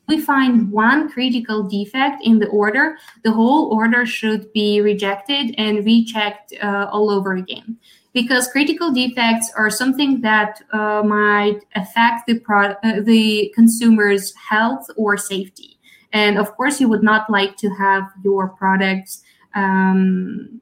[0.08, 5.86] we find one critical defect in the order, the whole order should be rejected and
[5.86, 7.78] rechecked uh, all over again
[8.14, 14.88] because critical defects are something that uh, might affect the pro- uh, the consumer's health
[14.96, 15.77] or safety.
[16.18, 19.22] And of course, you would not like to have your products
[19.54, 20.60] um,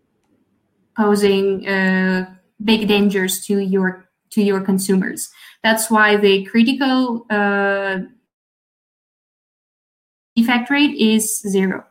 [0.98, 2.26] posing uh,
[2.63, 5.30] big dangers to your to your consumers.
[5.63, 8.00] That's why the critical uh,
[10.36, 11.86] defect rate is zero.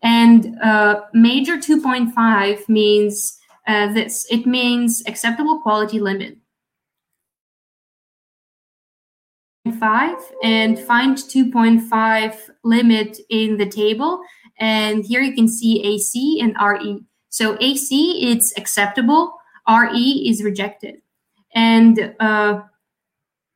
[0.00, 3.36] And uh, major 2.5 means
[3.66, 4.26] uh, this.
[4.30, 6.36] It means acceptable quality limit.
[9.80, 14.20] Five and find 2.5 limit in the table.
[14.58, 17.02] And here you can see AC and RE.
[17.30, 19.32] So AC, it's acceptable.
[19.66, 20.96] RE is rejected.
[21.54, 22.60] And uh,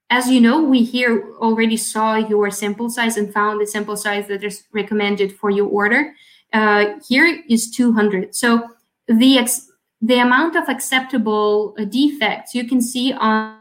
[0.08, 4.28] as you know, we here already saw your sample size and found the sample size
[4.28, 6.14] that is recommended for your order.
[6.54, 8.34] Uh, here is 200.
[8.34, 8.66] So
[9.06, 13.57] the ex- the amount of acceptable uh, defects you can see on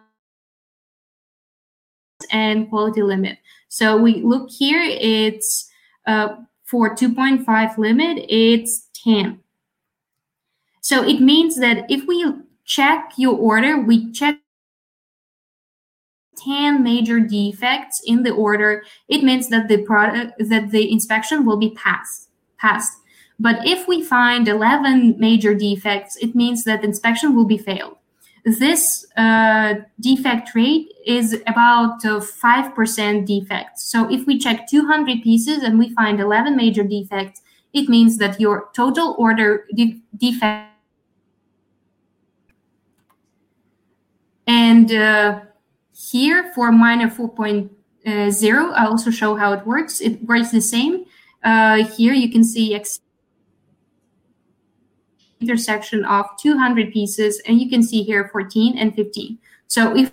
[2.31, 3.37] and quality limit.
[3.69, 5.69] So we look here, it's
[6.05, 9.39] uh, for 2.5 limit, it's 10.
[10.81, 12.25] So it means that if we
[12.65, 14.39] check your order, we check
[16.37, 21.57] 10 major defects in the order, it means that the product that the inspection will
[21.57, 22.99] be passed passed.
[23.39, 27.97] But if we find 11 major defects, it means that inspection will be failed.
[28.47, 33.91] This uh, defect rate is about uh, 5% defects.
[33.91, 37.41] So if we check 200 pieces and we find 11 major defects,
[37.73, 40.71] it means that your total order de- defect
[44.47, 45.41] and uh,
[45.93, 47.69] here for minor 4.0,
[48.73, 49.99] I also show how it works.
[49.99, 51.03] It works the same.
[51.43, 52.73] Uh, here you can see
[55.39, 59.37] intersection of 200 pieces, and you can see here 14 and 15.
[59.67, 60.11] So if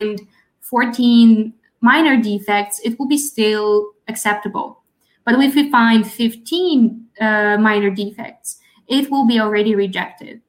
[0.00, 0.20] and
[0.60, 4.82] 14 minor defects, it will be still acceptable.
[5.24, 10.40] But if we find 15 uh, minor defects, it will be already rejected.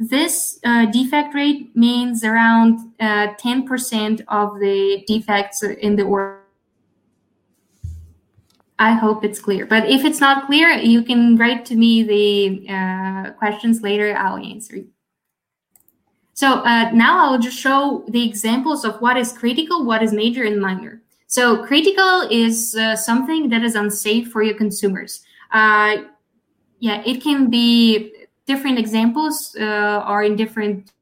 [0.00, 6.43] This uh, defect rate means around uh, 10% of the defects in the order.
[8.78, 9.66] I hope it's clear.
[9.66, 14.16] But if it's not clear, you can write to me the uh, questions later.
[14.16, 14.78] I'll answer.
[16.32, 20.42] So uh, now I'll just show the examples of what is critical, what is major
[20.42, 21.02] and minor.
[21.28, 25.22] So critical is uh, something that is unsafe for your consumers.
[25.52, 25.96] Uh,
[26.80, 28.12] yeah, it can be
[28.46, 30.92] different examples uh, are in different.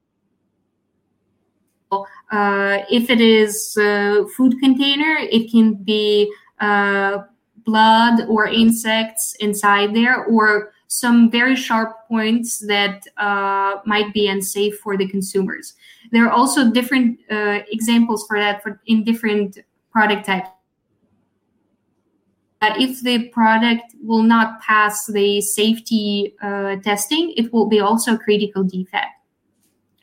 [1.90, 6.30] Uh, if it is a food container, it can be
[7.64, 14.78] blood or insects inside there or some very sharp points that uh, might be unsafe
[14.80, 15.74] for the consumers.
[16.10, 19.58] There are also different uh, examples for that for, in different
[19.90, 20.50] product types.
[22.60, 28.14] Uh, if the product will not pass the safety uh, testing, it will be also
[28.14, 29.14] a critical defect.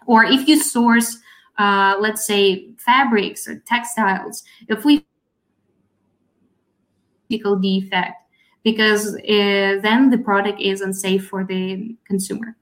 [0.08, 1.19] Or if you source,
[1.58, 5.06] uh, let's say, fabrics or textiles, if we
[7.30, 8.15] defect
[8.63, 12.58] because uh, then the product is unsafe for the consumer.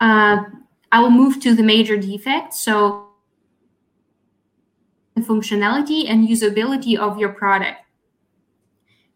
[0.00, 0.44] Uh,
[0.92, 2.62] I will move to the major defects.
[2.62, 3.10] So
[5.14, 7.80] the functionality and usability of your product.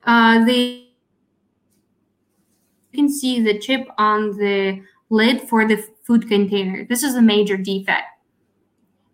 [0.05, 0.85] Uh, the
[2.93, 6.85] you can see the chip on the lid for the food container.
[6.85, 8.07] This is a major defect.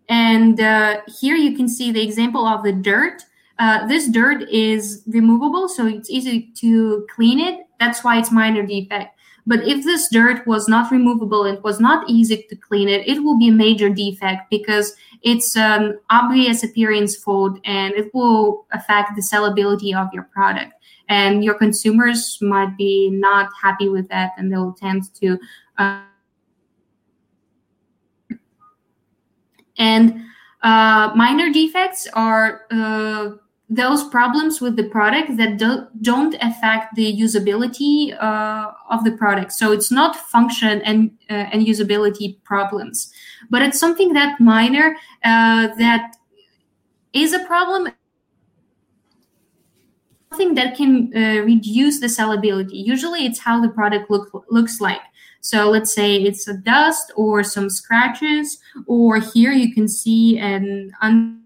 [0.07, 3.23] And uh, here you can see the example of the dirt
[3.61, 7.59] uh, this dirt is removable, so it's easy to clean it.
[7.79, 9.15] That's why it's minor defect.
[9.45, 13.23] But if this dirt was not removable, it was not easy to clean it, it
[13.23, 19.15] will be a major defect because it's an obvious appearance fault and it will affect
[19.15, 20.73] the sellability of your product.
[21.07, 25.37] And your consumers might be not happy with that and they'll tend to.
[25.77, 26.01] Uh,
[29.77, 30.23] and
[30.63, 33.31] uh, minor defects are uh,
[33.71, 39.53] those problems with the product that do, don't affect the usability uh, of the product.
[39.53, 43.13] So it's not function and uh, and usability problems,
[43.49, 46.17] but it's something that minor uh, that
[47.13, 47.93] is a problem.
[50.31, 52.85] Something that can uh, reduce the sellability.
[52.85, 55.01] Usually, it's how the product look looks like.
[55.39, 60.91] So let's say it's a dust or some scratches, or here you can see an
[61.01, 61.40] un-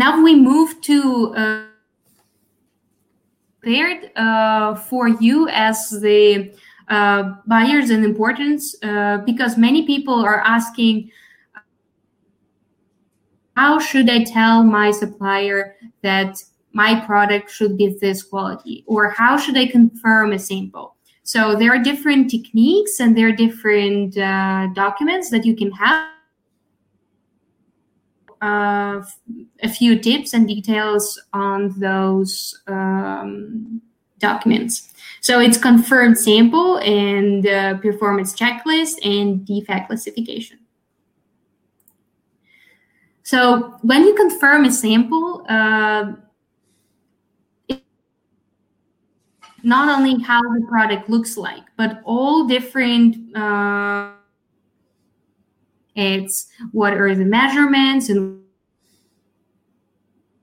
[0.00, 1.64] now we move to uh,
[4.16, 6.52] uh, for you as the
[6.88, 11.10] uh, buyers and importance uh, because many people are asking
[13.56, 16.42] how should I tell my supplier that
[16.72, 18.84] my product should give this quality?
[18.86, 20.96] Or how should I confirm a sample?
[21.24, 26.19] So there are different techniques and there are different uh, documents that you can have.
[28.40, 29.02] Uh,
[29.62, 33.82] a few tips and details on those um,
[34.18, 34.94] documents.
[35.20, 40.58] So it's confirmed sample and uh, performance checklist and defect classification.
[43.22, 46.12] So when you confirm a sample, uh,
[49.62, 53.36] not only how the product looks like, but all different.
[53.36, 54.12] Uh,
[56.00, 58.42] it's what are the measurements and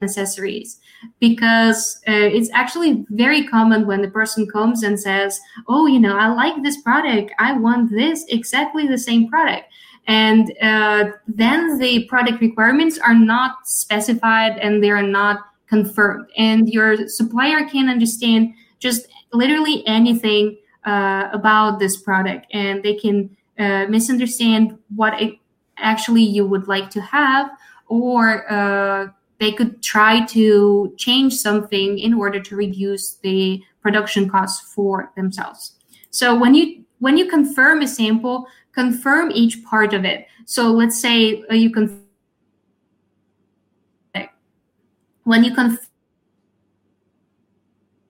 [0.01, 0.79] accessories?
[1.19, 6.17] Because uh, it's actually very common when the person comes and says oh you know
[6.17, 7.31] i like this product.
[7.39, 9.71] I want this exactly the same product.
[10.07, 16.29] And uh, then the product requirements are not specified and they are not confirmed.
[16.37, 23.35] And your supplier can understand just literally anything uh, about this product and they can
[23.59, 25.33] uh, misunderstand what it
[25.77, 27.49] actually you would like to have
[27.87, 29.07] or uh,
[29.39, 35.75] they could try to change something in order to reduce the production costs for themselves.
[36.09, 38.47] So when you when you confirm a sample
[38.77, 40.27] confirm each part of it.
[40.45, 42.03] So let's say uh, you can
[45.23, 45.79] when you confirm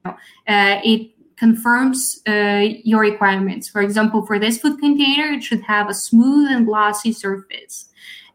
[0.05, 0.13] uh,
[0.45, 3.69] it confirms uh, your requirements.
[3.69, 7.89] For example, for this food container, it should have a smooth and glossy surface.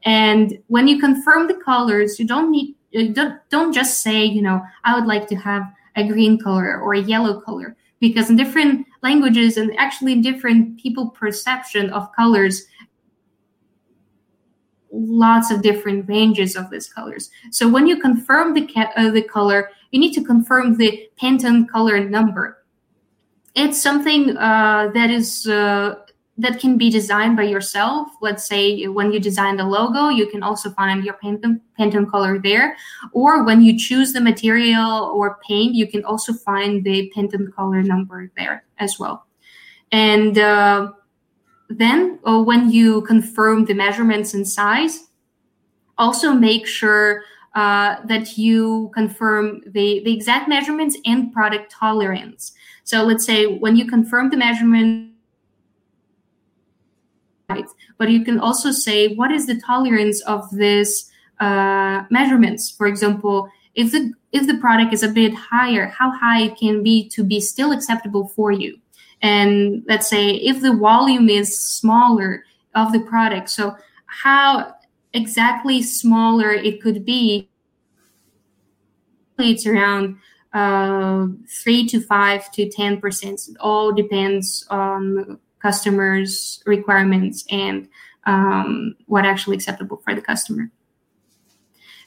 [0.05, 4.43] And when you confirm the colors, you don't need you don't, don't just say, you
[4.43, 5.63] know, I would like to have
[5.97, 10.79] a green color or a yellow color because in different languages and actually in different
[10.79, 12.67] people perception of colors
[14.91, 19.23] lots of different ranges of these colors so when you confirm the ca- uh, the
[19.23, 22.62] color you need to confirm the pantone color number
[23.55, 25.97] it's something uh, that is uh,
[26.39, 28.09] that can be designed by yourself.
[28.21, 32.39] Let's say when you design the logo, you can also find your Pantone, Pantone color
[32.39, 32.77] there.
[33.13, 37.83] Or when you choose the material or paint, you can also find the Pantone color
[37.83, 39.27] number there as well.
[39.93, 40.93] And uh,
[41.69, 45.09] then uh, when you confirm the measurements and size,
[45.99, 47.25] also make sure
[47.55, 52.53] uh, that you confirm the, the exact measurements and product tolerance.
[52.85, 55.13] So let's say when you confirm the measurement,
[57.99, 62.71] but you can also say what is the tolerance of this uh, measurements.
[62.71, 66.83] For example, if the if the product is a bit higher, how high it can
[66.83, 68.79] be to be still acceptable for you.
[69.21, 72.45] And let's say if the volume is smaller
[72.75, 73.77] of the product, so
[74.07, 74.75] how
[75.15, 77.49] exactly smaller it could be,
[79.39, 80.19] it's around
[80.53, 81.27] uh,
[81.63, 83.41] three to five to ten percent.
[83.49, 87.89] It all depends on customers' requirements and
[88.25, 90.71] um, what actually acceptable for the customer.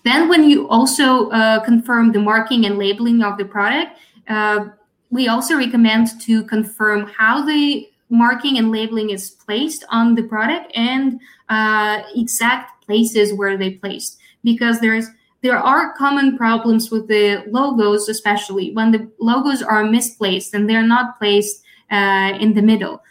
[0.03, 3.97] Then, when you also uh, confirm the marking and labeling of the product,
[4.27, 4.67] uh,
[5.09, 10.71] we also recommend to confirm how the marking and labeling is placed on the product
[10.75, 15.07] and uh, exact places where they placed because there's
[15.41, 20.81] there are common problems with the logos, especially when the logos are misplaced and they're
[20.81, 23.03] not placed uh, in the middle,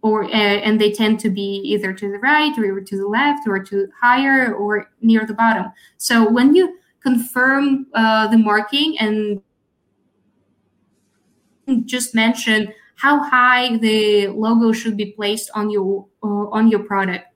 [0.00, 3.46] or uh, and they tend to be either to the right or to the left
[3.46, 5.66] or to higher or near the bottom.
[5.98, 9.42] So when you confirm uh, the marking and
[11.84, 17.33] just mention how high the logo should be placed on your uh, on your product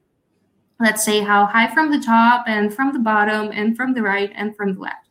[0.81, 4.31] let's say how high from the top and from the bottom and from the right
[4.35, 5.09] and from the left.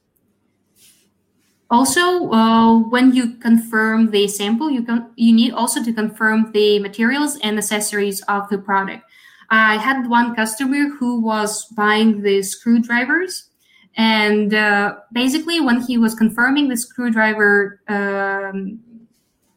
[1.70, 6.80] Also, uh, when you confirm the sample, you can you need also to confirm the
[6.80, 9.04] materials and accessories of the product.
[9.50, 13.50] I had one customer who was buying the screwdrivers,
[13.98, 18.80] and uh, basically, when he was confirming the screwdriver um,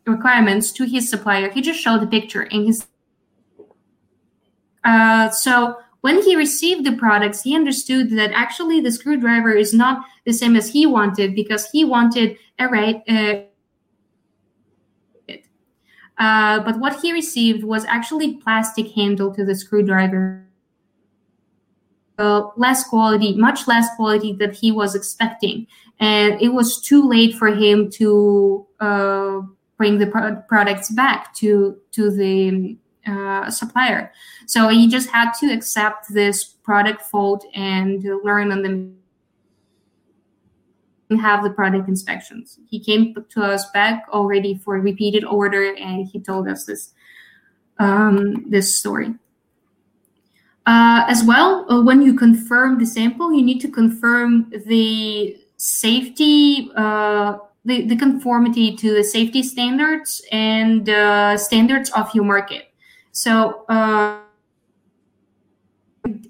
[0.05, 2.89] requirements to his supplier, he just showed the picture in his.
[4.83, 10.05] Uh, so when he received the products, he understood that actually the screwdriver is not
[10.25, 13.03] the same as he wanted because he wanted a right.
[13.09, 13.43] Uh,
[16.19, 20.47] uh, but what he received was actually plastic handle to the screwdriver.
[22.19, 25.67] Uh, less quality, much less quality that he was expecting,
[26.01, 29.41] and it was too late for him to uh,
[29.79, 32.77] bring the pro- products back to to the
[33.07, 34.13] uh, supplier.
[34.47, 38.97] So he just had to accept this product fault and learn on them
[41.19, 42.59] have the product inspections.
[42.69, 46.93] He came to us back already for repeated order, and he told us this
[47.79, 49.15] um, this story.
[50.67, 56.71] Uh, as well, uh, when you confirm the sample, you need to confirm the safety,
[56.77, 62.70] uh, the, the conformity to the safety standards and uh, standards of your market.
[63.13, 64.21] So, uh,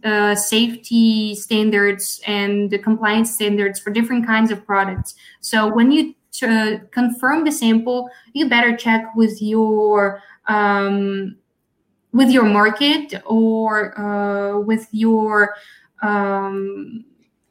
[0.04, 5.14] uh, safety standards and the compliance standards for different kinds of products.
[5.40, 11.36] So when you uh, confirm the sample, you better check with your um,
[12.12, 15.54] with your market or uh, with your
[16.02, 17.04] um,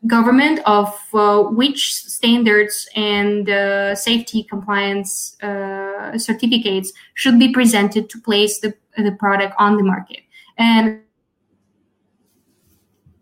[0.08, 5.38] government of uh, which standards and uh, safety compliance
[6.18, 8.74] certificates should be presented to place the,
[9.04, 10.22] the product on the market.
[10.58, 11.02] And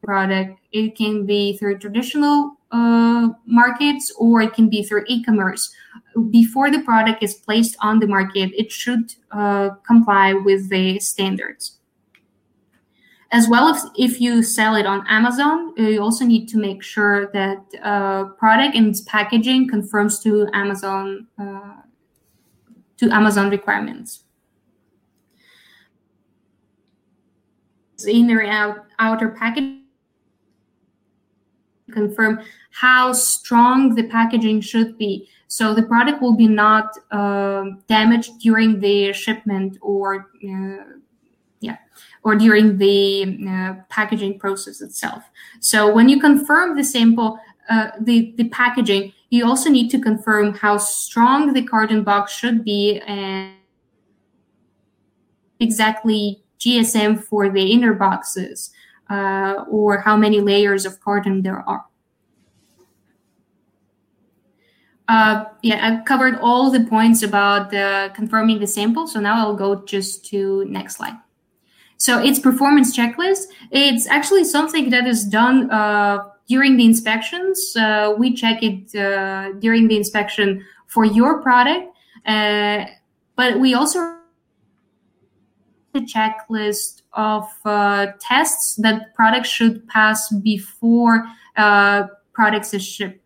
[0.07, 5.73] product it can be through traditional uh, markets or it can be through e-commerce.
[6.31, 11.79] Before the product is placed on the market it should uh, comply with the standards.
[13.31, 16.81] As well as if you sell it on amazon uh, you also need to make
[16.81, 21.81] sure that uh, product and its packaging conforms to amazon uh,
[22.99, 24.23] to amazon requirements
[28.05, 29.83] inner and outer packaging
[31.91, 32.39] confirm
[32.71, 35.27] how strong the packaging should be.
[35.47, 40.83] So the product will be not uh, damaged during the shipment or uh,
[41.59, 41.77] yeah,
[42.23, 45.23] or during the uh, packaging process itself.
[45.59, 47.39] So when you confirm the sample,
[47.69, 52.63] uh, the the packaging, you also need to confirm how strong the carton box should
[52.63, 53.53] be and
[55.59, 58.71] exactly GSM for the inner boxes
[59.09, 61.85] uh, or how many layers of carton there are.
[65.07, 69.07] Uh, yeah, I've covered all the points about uh, confirming the sample.
[69.07, 71.17] So now I'll go just to next slide.
[71.97, 73.45] So it's performance checklist.
[73.71, 77.75] It's actually something that is done uh, during the inspections.
[77.75, 81.87] Uh, we check it uh, during the inspection for your product,
[82.25, 82.85] uh,
[83.35, 84.16] but we also
[86.01, 91.25] checklist of uh, tests that products should pass before
[91.55, 93.21] uh, products is shipped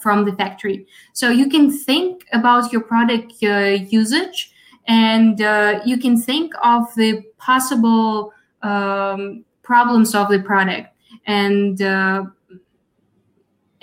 [0.00, 0.86] from the factory.
[1.12, 4.52] So you can think about your product uh, usage
[4.88, 10.88] and uh, you can think of the possible um, problems of the product
[11.26, 12.24] and uh,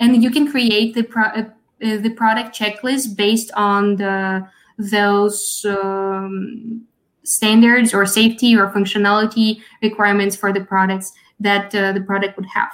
[0.00, 1.44] and you can create the pro- uh,
[1.80, 4.46] the product checklist based on the
[4.78, 6.86] those um,
[7.24, 12.70] standards or safety or functionality requirements for the products that uh, the product would have.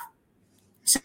[0.85, 1.01] So,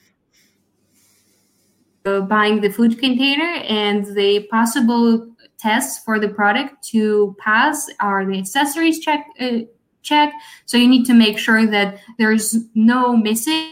[2.06, 8.26] uh, buying the food container and the possible tests for the product to pass are
[8.26, 9.26] the accessories check.
[9.40, 9.60] Uh,
[10.02, 10.32] check.
[10.66, 13.72] So you need to make sure that there's no missing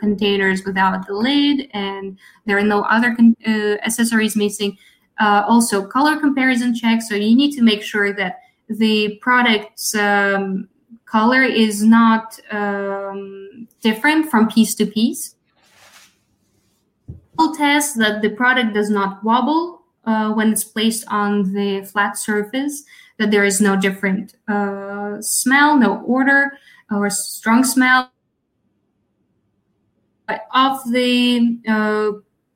[0.00, 4.76] containers without the lid and there are no other con- uh, accessories missing
[5.20, 7.02] uh, also color comparison check.
[7.02, 10.68] So you need to make sure that the product's um,
[11.06, 15.36] color is not um, different from piece to piece.
[17.36, 22.16] We'll Test that the product does not wobble uh, when it's placed on the flat
[22.16, 22.84] surface,
[23.18, 26.58] that there is no different uh, smell, no odor
[26.90, 28.10] or strong smell
[30.54, 32.12] of the uh,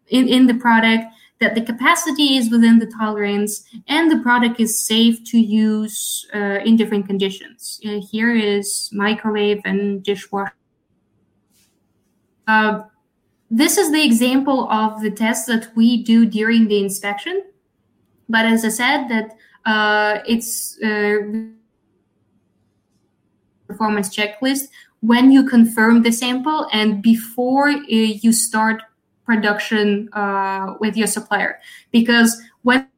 [0.09, 1.05] in, in the product
[1.41, 6.61] that the capacity is within the tolerance and the product is safe to use uh,
[6.65, 7.81] in different conditions.
[7.87, 10.53] Uh, here is microwave and dishwasher.
[12.47, 12.83] Uh,
[13.51, 17.45] this is the example of the tests that we do during the inspection.
[18.29, 21.19] But as I said, that uh, it's uh,
[23.67, 24.69] performance checklist
[25.01, 28.83] when you confirm the sample and before uh, you start
[29.29, 31.61] production uh, with your supplier
[31.93, 32.89] because when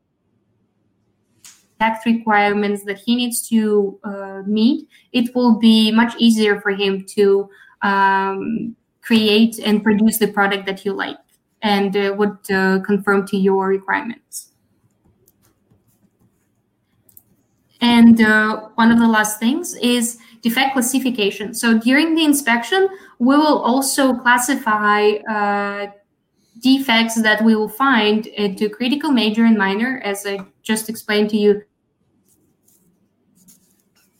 [1.81, 7.05] tax requirements that he needs to uh, meet, it will be much easier for him
[7.17, 7.49] to
[7.83, 11.19] um, create and produce the product that you like
[11.63, 14.53] and uh, would uh, conform to your requirements.
[17.81, 21.55] And uh, one of the last things is defect classification.
[21.55, 25.87] So during the inspection, we will also classify uh,
[26.61, 31.37] defects that we will find into critical, major, and minor, as I just explained to
[31.37, 31.63] you.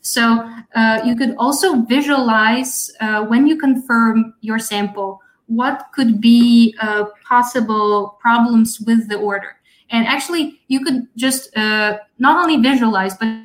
[0.01, 6.75] So uh, you could also visualize uh, when you confirm your sample, what could be
[6.81, 9.57] uh, possible problems with the order.
[9.91, 13.43] And actually, you could just uh, not only visualize, but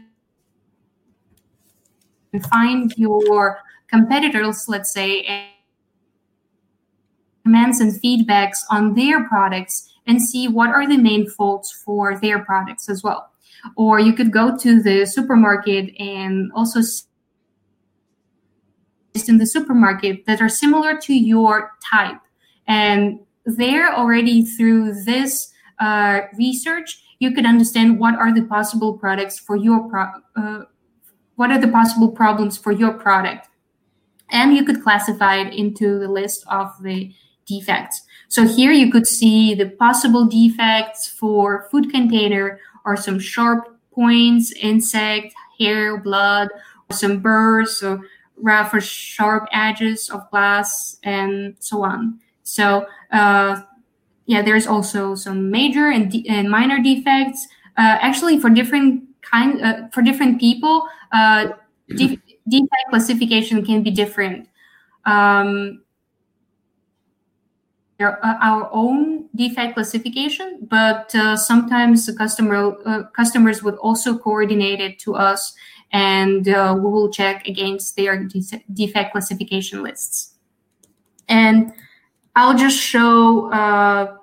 [2.50, 5.52] find your competitors, let's say,
[7.46, 12.40] comments and feedbacks on their products and see what are the main faults for their
[12.40, 13.30] products as well.
[13.76, 16.80] Or you could go to the supermarket and also
[19.14, 22.20] just in the supermarket that are similar to your type.
[22.66, 29.38] And there already through this uh, research, you could understand what are the possible products
[29.38, 30.64] for your pro- uh,
[31.36, 33.48] what are the possible problems for your product
[34.30, 37.12] and you could classify it into the list of the
[37.46, 38.02] defects.
[38.28, 44.52] So here you could see the possible defects for food container or some sharp points
[44.52, 46.48] insect hair blood
[46.90, 48.00] or some burrs or
[48.36, 52.20] rough or sharp edges of glass and so on.
[52.42, 53.62] So uh,
[54.26, 57.46] yeah there's also some major and, de- and minor defects.
[57.78, 61.48] Uh, actually for different kind uh, for different people uh,
[61.88, 64.48] defect classification can be different.
[65.04, 65.82] Um,
[68.00, 74.98] our own defect classification but uh, sometimes the customer uh, customers would also coordinate it
[74.98, 75.54] to us
[75.92, 80.34] and uh, we will check against their de- defect classification lists
[81.28, 81.72] and
[82.34, 84.16] i'll just show uh,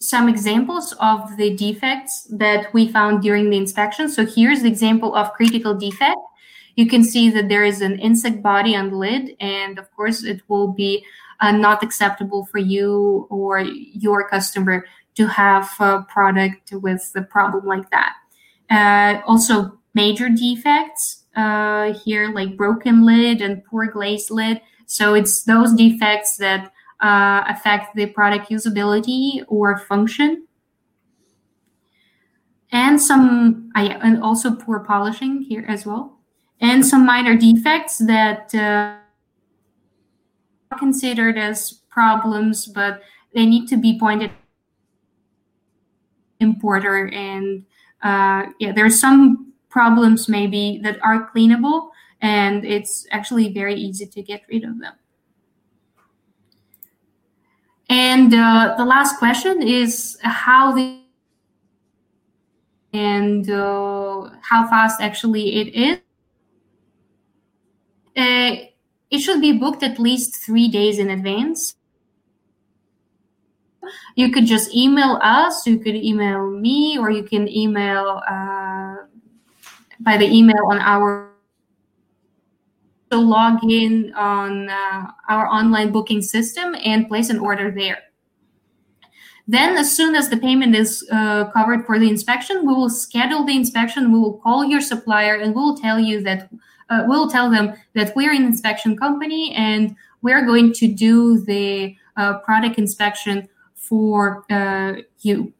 [0.00, 4.08] some examples of the defects that we found during the inspection.
[4.08, 6.16] So here's the example of critical defect.
[6.74, 10.24] You can see that there is an insect body on the lid, and of course,
[10.24, 11.04] it will be
[11.40, 14.84] uh, not acceptable for you or your customer
[15.14, 18.14] to have a product with a problem like that.
[18.70, 24.60] Uh, also, major defects uh, here, like broken lid and poor glazed lid.
[24.86, 30.46] So it's those defects that uh, affect the product usability or function.
[32.72, 36.18] And some, uh, and also poor polishing here as well.
[36.60, 38.99] And some minor defects that uh,
[40.78, 43.02] considered as problems, but
[43.34, 44.30] they need to be pointed
[46.40, 47.64] importer and
[48.02, 51.90] uh, yeah there's some problems maybe that are cleanable
[52.22, 54.94] and it's actually very easy to get rid of them
[57.90, 61.00] and uh, the last question is how the
[62.92, 66.00] and uh, how fast actually it
[68.16, 68.69] is.
[69.10, 71.74] It should be booked at least three days in advance.
[74.14, 78.96] You could just email us, you could email me, or you can email uh,
[79.98, 81.30] by the email on our
[83.10, 87.98] to log in on uh, our online booking system and place an order there.
[89.48, 93.44] Then, as soon as the payment is uh, covered for the inspection, we will schedule
[93.44, 94.12] the inspection.
[94.12, 96.50] We will call your supplier and we will tell you that
[96.90, 101.96] uh, we'll tell them that we're an inspection company and we're going to do the
[102.16, 105.52] uh, product inspection for uh, you.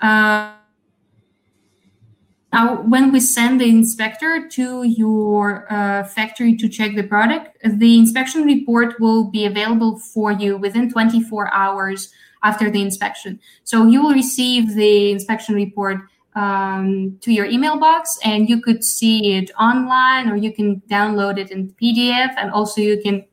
[0.00, 0.52] Uh,
[2.52, 7.98] now, when we send the inspector to your uh, factory to check the product, the
[7.98, 12.12] inspection report will be available for you within 24 hours
[12.44, 13.40] after the inspection.
[13.64, 16.02] So you will receive the inspection report
[16.34, 21.38] um, to your email box, and you could see it online, or you can download
[21.38, 22.34] it in PDF.
[22.36, 23.24] And also, you can.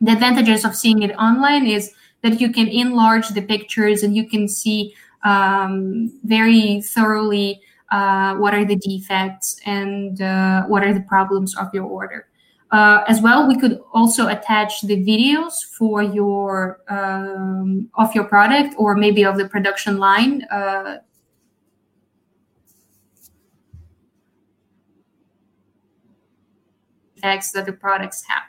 [0.00, 4.28] The advantages of seeing it online is that you can enlarge the pictures and you
[4.28, 7.60] can see um, very thoroughly
[7.92, 12.26] uh, what are the defects and uh, what are the problems of your order.
[12.70, 18.74] Uh, as well, we could also attach the videos for your um, of your product
[18.78, 20.42] or maybe of the production line.
[27.24, 28.44] Uh, that the products have,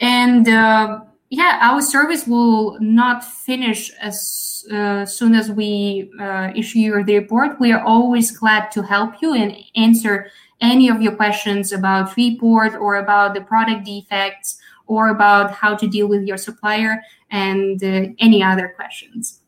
[0.00, 1.00] and uh,
[1.30, 7.58] yeah, our service will not finish as uh, soon as we uh, issue the report.
[7.60, 12.74] We are always glad to help you and answer any of your questions about report
[12.74, 18.06] or about the product defects or about how to deal with your supplier and uh,
[18.18, 19.40] any other questions.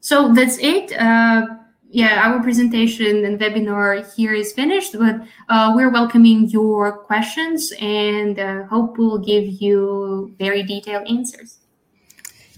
[0.00, 0.92] So that's it.
[0.98, 1.46] Uh,
[1.90, 5.16] yeah, our presentation and webinar here is finished, but
[5.48, 11.58] uh, we're welcoming your questions and uh, hope we'll give you very detailed answers.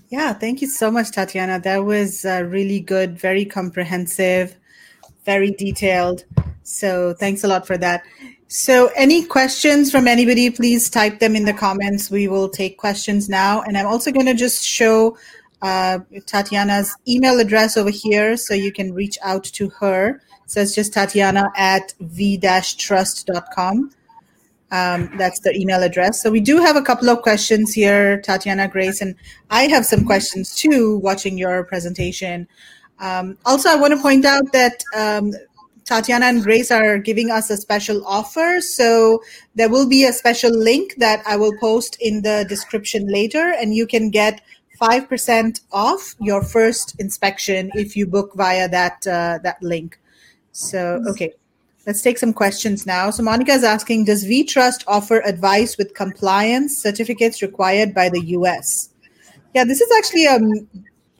[0.08, 1.60] Yeah, thank you so much, Tatiana.
[1.60, 4.56] That was uh, really good, very comprehensive,
[5.24, 6.24] very detailed.
[6.64, 8.02] So thanks a lot for that.
[8.48, 12.10] So any questions from anybody, please type them in the comments.
[12.10, 13.62] We will take questions now.
[13.62, 15.16] And I'm also going to just show
[15.62, 20.20] uh, Tatiana's email address over here so you can reach out to her.
[20.44, 23.90] It says just Tatiana at v-trust.com.
[24.72, 26.22] Um, that's the email address.
[26.22, 29.16] So we do have a couple of questions here, Tatiana, Grace, and
[29.50, 32.46] I have some questions too watching your presentation.
[33.00, 35.32] Um, also, I want to point out that um,
[35.84, 38.60] Tatiana and Grace are giving us a special offer.
[38.60, 39.22] So
[39.56, 43.74] there will be a special link that I will post in the description later, and
[43.74, 44.40] you can get
[44.80, 49.98] 5% off your first inspection if you book via that uh, that link.
[50.52, 51.34] So, okay.
[51.86, 53.10] Let's take some questions now.
[53.10, 58.90] So Monica is asking, does VTrust offer advice with compliance certificates required by the US?
[59.54, 60.68] Yeah, this is actually um,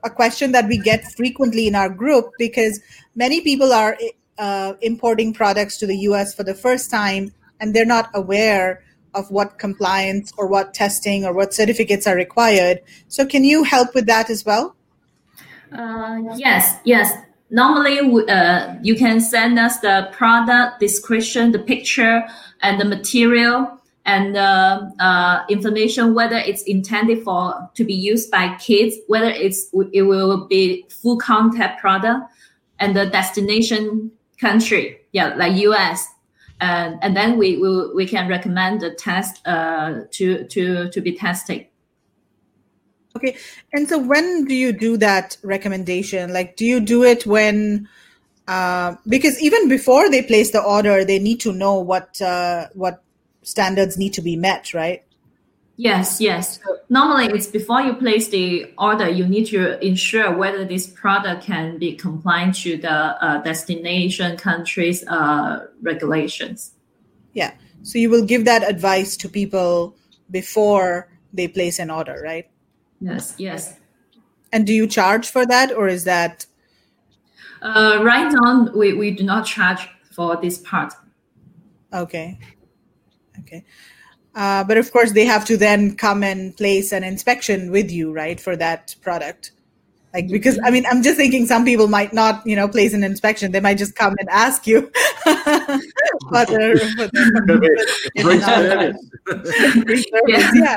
[0.04, 2.78] a question that we get frequently in our group because
[3.16, 3.96] many people are
[4.38, 8.84] uh, importing products to the US for the first time and they're not aware
[9.14, 12.80] of what compliance or what testing or what certificates are required.
[13.08, 14.74] So, can you help with that as well?
[15.72, 17.12] Uh, yes, yes.
[17.50, 17.98] Normally,
[18.28, 22.22] uh, you can send us the product description, the picture,
[22.62, 28.56] and the material and uh, uh, information whether it's intended for to be used by
[28.56, 32.20] kids, whether it's it will be full contact product,
[32.78, 36.06] and the destination country, yeah, like US,
[36.60, 41.16] and and then we we, we can recommend the test uh, to to to be
[41.16, 41.66] tested.
[43.16, 43.36] Okay,
[43.72, 46.32] and so when do you do that recommendation?
[46.32, 47.88] Like, do you do it when?
[48.46, 53.02] Uh, because even before they place the order, they need to know what uh, what
[53.42, 55.02] standards need to be met, right?
[55.80, 56.58] Yes, yes.
[56.90, 61.78] Normally, it's before you place the order, you need to ensure whether this product can
[61.78, 66.72] be compliant to the uh, destination country's uh, regulations.
[67.32, 67.54] Yeah.
[67.82, 69.96] So you will give that advice to people
[70.30, 72.46] before they place an order, right?
[73.00, 73.78] Yes, yes.
[74.52, 76.44] And do you charge for that, or is that?
[77.62, 80.92] Uh, right now, we, we do not charge for this part.
[81.94, 82.38] Okay.
[83.38, 83.64] Okay.
[84.34, 88.12] Uh, but of course, they have to then come and place an inspection with you,
[88.12, 89.52] right, for that product.
[90.12, 93.04] Like because I mean, I'm just thinking some people might not, you know, place an
[93.04, 93.52] inspection.
[93.52, 94.90] They might just come and ask you
[95.22, 97.06] for their, for
[97.46, 97.74] their
[100.26, 100.52] yes.
[100.54, 100.76] yeah.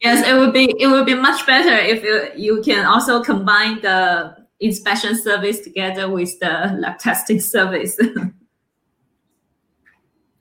[0.00, 3.80] yes, it would be it would be much better if you, you can also combine
[3.82, 7.96] the inspection service together with the lab testing service.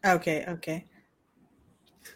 [0.06, 0.86] okay, okay.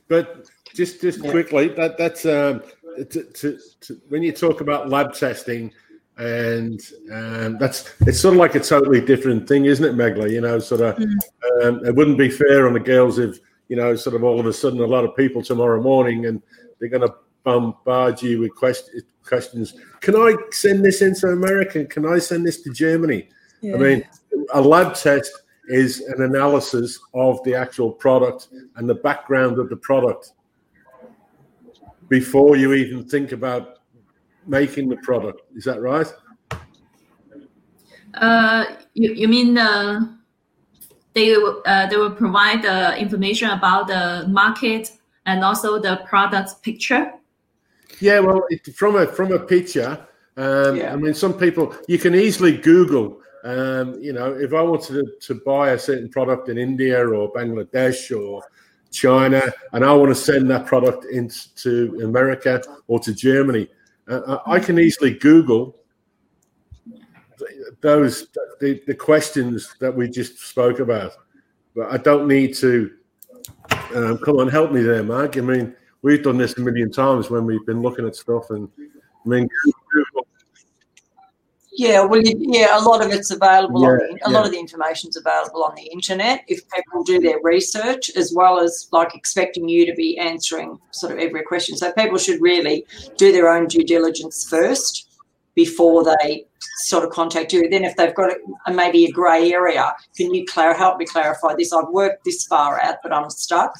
[0.09, 1.31] But just just yeah.
[1.31, 2.63] quickly, that that's um,
[2.97, 5.71] to, to, to, when you talk about lab testing,
[6.17, 6.81] and
[7.13, 10.29] um, that's it's sort of like a totally different thing, isn't it, Meghla?
[10.29, 11.63] You know, sort of mm.
[11.63, 13.39] um, it wouldn't be fair on the girls if
[13.69, 16.41] you know, sort of all of a sudden a lot of people tomorrow morning and
[16.79, 18.91] they're going to bombard you with quest-
[19.23, 19.75] questions.
[20.01, 21.85] Can I send this into America?
[21.85, 23.29] Can I send this to Germany?
[23.61, 23.75] Yeah.
[23.75, 24.07] I mean,
[24.53, 25.31] a lab test
[25.69, 30.33] is an analysis of the actual product and the background of the product
[32.09, 33.79] before you even think about
[34.47, 35.41] making the product.
[35.55, 36.07] Is that right?
[38.15, 38.65] Uh,
[38.95, 40.07] you, you mean uh,
[41.13, 44.91] they uh, they will provide the information about the market
[45.27, 47.13] and also the product picture?
[47.99, 48.41] Yeah, well,
[48.75, 50.05] from a from a picture.
[50.35, 50.93] Um, yeah.
[50.93, 55.33] I mean, some people you can easily Google um, you know, if I wanted to,
[55.33, 58.43] to buy a certain product in India or Bangladesh or
[58.91, 59.41] China,
[59.73, 63.67] and I want to send that product into America or to Germany,
[64.07, 65.75] uh, I can easily Google
[67.81, 68.27] those
[68.59, 71.13] the, the questions that we just spoke about.
[71.75, 72.91] But I don't need to.
[73.95, 75.37] Um, come on, help me there, Mark.
[75.37, 78.67] I mean, we've done this a million times when we've been looking at stuff, and
[78.77, 79.47] I mean,
[81.79, 83.81] yeah, well, yeah, a lot of it's available.
[83.81, 84.37] Yeah, on the, a yeah.
[84.37, 86.43] lot of the information's available on the internet.
[86.49, 91.13] If people do their research, as well as like expecting you to be answering sort
[91.13, 92.85] of every question, so people should really
[93.17, 95.07] do their own due diligence first
[95.55, 96.45] before they
[96.83, 97.69] sort of contact you.
[97.69, 101.05] Then, if they've got a, a maybe a grey area, can you clar- help me
[101.05, 101.71] clarify this?
[101.71, 103.73] I've worked this far out, but I'm stuck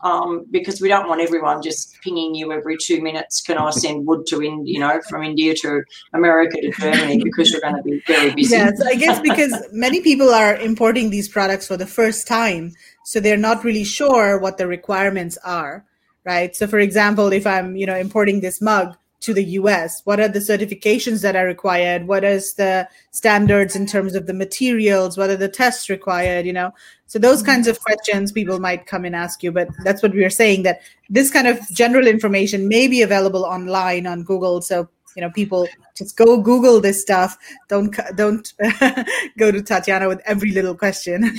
[0.00, 3.40] um, because we don't want everyone just pinging you every two minutes.
[3.40, 5.82] Can I send wood to in you know from India to
[6.12, 8.54] America to Germany because you're going to be very busy.
[8.54, 12.72] Yes, I guess because many people are importing these products for the first time,
[13.04, 15.84] so they're not really sure what the requirements are,
[16.24, 16.54] right?
[16.54, 20.02] So, for example, if I'm you know importing this mug to the US?
[20.04, 22.06] What are the certifications that are required?
[22.06, 25.16] What is the standards in terms of the materials?
[25.16, 26.44] What are the tests required?
[26.44, 26.72] You know,
[27.06, 27.52] so those mm-hmm.
[27.52, 29.50] kinds of questions people might come and ask you.
[29.50, 33.44] But that's what we are saying that this kind of general information may be available
[33.44, 34.60] online on Google.
[34.60, 35.66] So you know, people
[35.96, 37.38] just go Google this stuff.
[37.68, 38.52] Don't don't
[39.38, 41.22] go to Tatiana with every little question.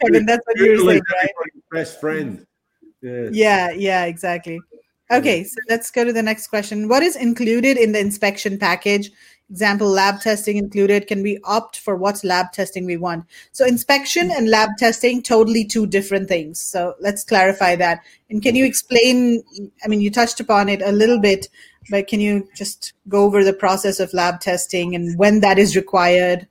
[0.00, 1.30] Kevin, that's what you're saying, right?
[1.72, 2.46] Best friend.
[3.02, 3.28] Yeah.
[3.32, 4.60] yeah, yeah, exactly.
[5.10, 6.88] Okay, so let's go to the next question.
[6.88, 9.12] What is included in the inspection package?
[9.48, 11.06] Example, lab testing included.
[11.06, 13.24] Can we opt for what lab testing we want?
[13.52, 16.60] So inspection and lab testing, totally two different things.
[16.60, 18.00] So let's clarify that.
[18.28, 19.44] And can you explain,
[19.84, 21.46] I mean, you touched upon it a little bit,
[21.88, 25.76] but can you just go over the process of lab testing and when that is
[25.76, 26.48] required?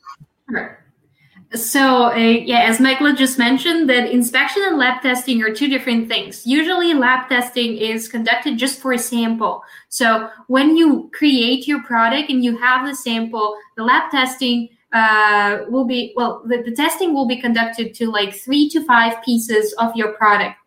[1.56, 6.08] So, uh, yeah, as Michael just mentioned, that inspection and lab testing are two different
[6.08, 6.46] things.
[6.46, 9.64] Usually, lab testing is conducted just for a sample.
[9.90, 15.60] So, when you create your product and you have the sample, the lab testing uh,
[15.70, 19.74] will be well, the, the testing will be conducted to like three to five pieces
[19.74, 20.58] of your product.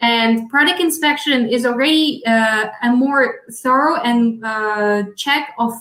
[0.00, 5.72] And product inspection is already uh, a more thorough and uh, check of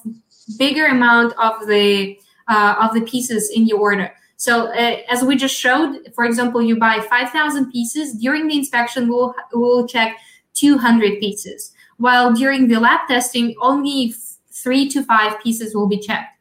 [0.57, 4.11] bigger amount of the uh, of the pieces in your order.
[4.38, 8.13] So uh, as we just showed, for example, you buy 5,000 pieces.
[8.13, 10.17] During the inspection, we'll, we'll check
[10.53, 11.73] 200 pieces.
[11.97, 14.13] While during the lab testing, only
[14.51, 16.38] three to five pieces will be checked.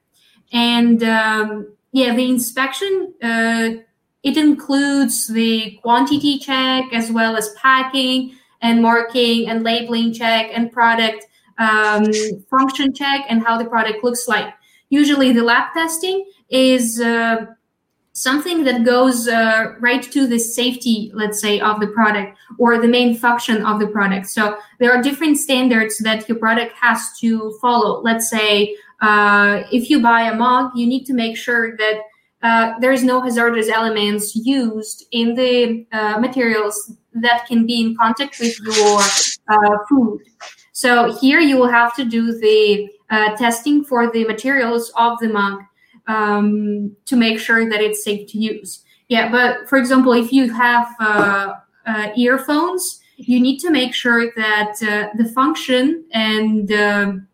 [0.53, 3.70] And um, yeah, the inspection, uh,
[4.22, 10.70] it includes the quantity check as well as packing and marking and labeling check and
[10.70, 11.24] product
[11.59, 12.05] um,
[12.51, 14.53] function check and how the product looks like.
[14.90, 17.47] Usually the lab testing is uh,
[18.17, 22.89] something that goes uh, right to the safety, let's say, of the product or the
[22.89, 24.27] main function of the product.
[24.27, 28.01] So there are different standards that your product has to follow.
[28.01, 32.01] Let's say uh, if you buy a mug, you need to make sure that
[32.43, 37.97] uh, there is no hazardous elements used in the uh, materials that can be in
[37.97, 39.01] contact with your
[39.49, 40.23] uh, food.
[40.73, 45.29] So here you will have to do the uh, testing for the materials of the
[45.29, 45.61] mug
[46.07, 48.83] um, to make sure that it's safe to use.
[49.09, 51.55] Yeah, but for example, if you have uh,
[51.87, 57.29] uh, earphones, you need to make sure that uh, the function and um,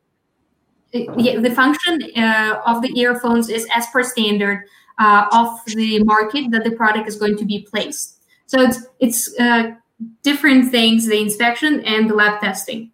[0.92, 4.64] yeah, the function uh, of the earphones is as per standard
[4.98, 8.22] uh, of the market that the product is going to be placed.
[8.46, 9.70] So it's it's uh,
[10.22, 12.90] different things: the inspection and the lab testing.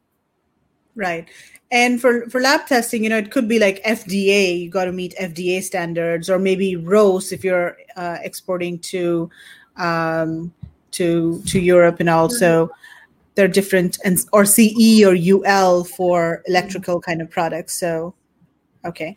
[0.94, 1.28] Right
[1.70, 4.92] and for for lab testing you know it could be like fda you got to
[4.92, 9.30] meet fda standards or maybe RoHS if you're uh, exporting to
[9.76, 10.52] um,
[10.92, 12.70] to to europe and also
[13.34, 15.14] they're different and or ce or
[15.46, 18.14] ul for electrical kind of products so
[18.84, 19.16] okay.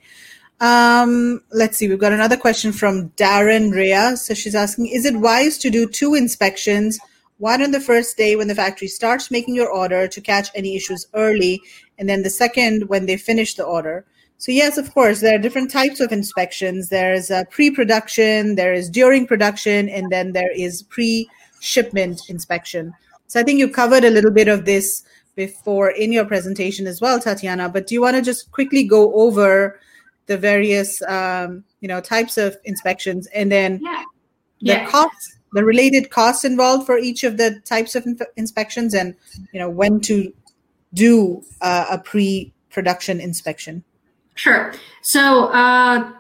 [0.60, 4.16] Um, let's see we've got another question from darren Rea.
[4.16, 7.00] so she's asking is it wise to do two inspections
[7.42, 10.76] one on the first day when the factory starts making your order to catch any
[10.76, 11.60] issues early,
[12.02, 14.04] and then the second when they finish the order.
[14.40, 16.90] So, yes, of course, there are different types of inspections.
[16.90, 21.30] There's a pre production, there is during production, and then there is pre
[21.60, 22.92] shipment inspection.
[23.28, 25.04] So, I think you covered a little bit of this
[25.36, 27.70] before in your presentation as well, Tatiana.
[27.70, 29.80] But do you want to just quickly go over
[30.26, 34.04] the various, um, you know, types of inspections and then yeah.
[34.60, 34.90] the yeah.
[34.90, 39.16] costs the related costs involved for each of the types of in- inspections and
[39.52, 40.32] you know when to
[40.94, 43.84] do uh, a pre-production inspection?
[44.36, 44.74] Sure.
[45.02, 46.12] So uh,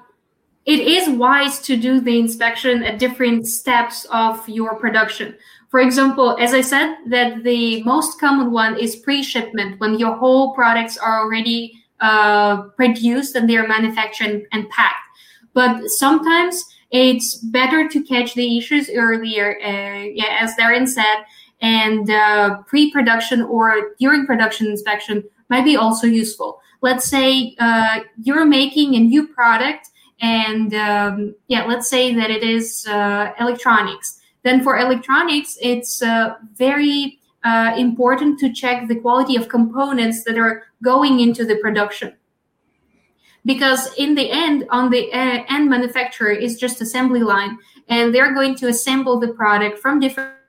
[0.66, 5.36] it is wise to do the inspection at different steps of your production.
[5.70, 10.54] For example as i said that the most common one is pre-shipment when your whole
[10.54, 15.08] products are already uh, produced and they're manufactured and packed.
[15.54, 21.26] But sometimes it's better to catch the issues earlier, uh, yeah, as Darren said,
[21.62, 26.60] and uh, pre-production or during production inspection might be also useful.
[26.82, 29.90] Let's say uh, you're making a new product,
[30.22, 34.20] and um, yeah, let's say that it is uh, electronics.
[34.44, 40.38] Then for electronics, it's uh, very uh, important to check the quality of components that
[40.38, 42.14] are going into the production
[43.46, 47.58] because in the end on the uh, end manufacturer is just assembly line
[47.90, 50.41] and they're going to assemble the product from different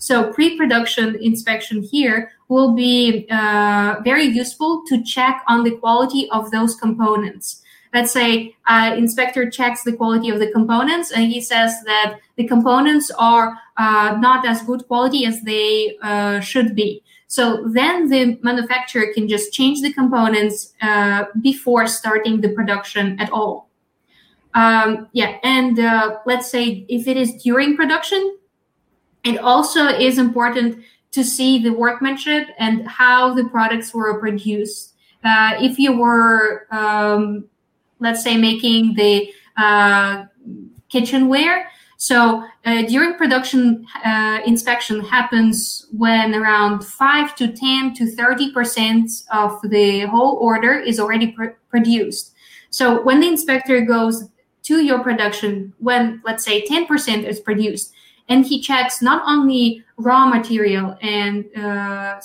[0.00, 6.50] so pre-production inspection here will be uh, very useful to check on the quality of
[6.50, 7.62] those components.
[7.92, 12.48] Let's say uh, inspector checks the quality of the components and he says that the
[12.48, 17.02] components are uh, not as good quality as they uh, should be.
[17.26, 23.30] So then the manufacturer can just change the components uh, before starting the production at
[23.30, 23.68] all.
[24.54, 28.38] Um, yeah and uh, let's say if it is during production
[29.24, 34.94] it also is important to see the workmanship and how the products were produced
[35.24, 37.44] uh, if you were um,
[37.98, 40.24] let's say making the uh,
[40.88, 41.68] kitchenware.
[41.96, 49.10] So uh, during production uh, inspection happens when around five to ten to thirty percent
[49.30, 52.32] of the whole order is already pr- produced.
[52.70, 54.30] So when the inspector goes
[54.62, 57.92] to your production, when let's say ten percent is produced,
[58.30, 62.18] and he checks not only raw material and uh,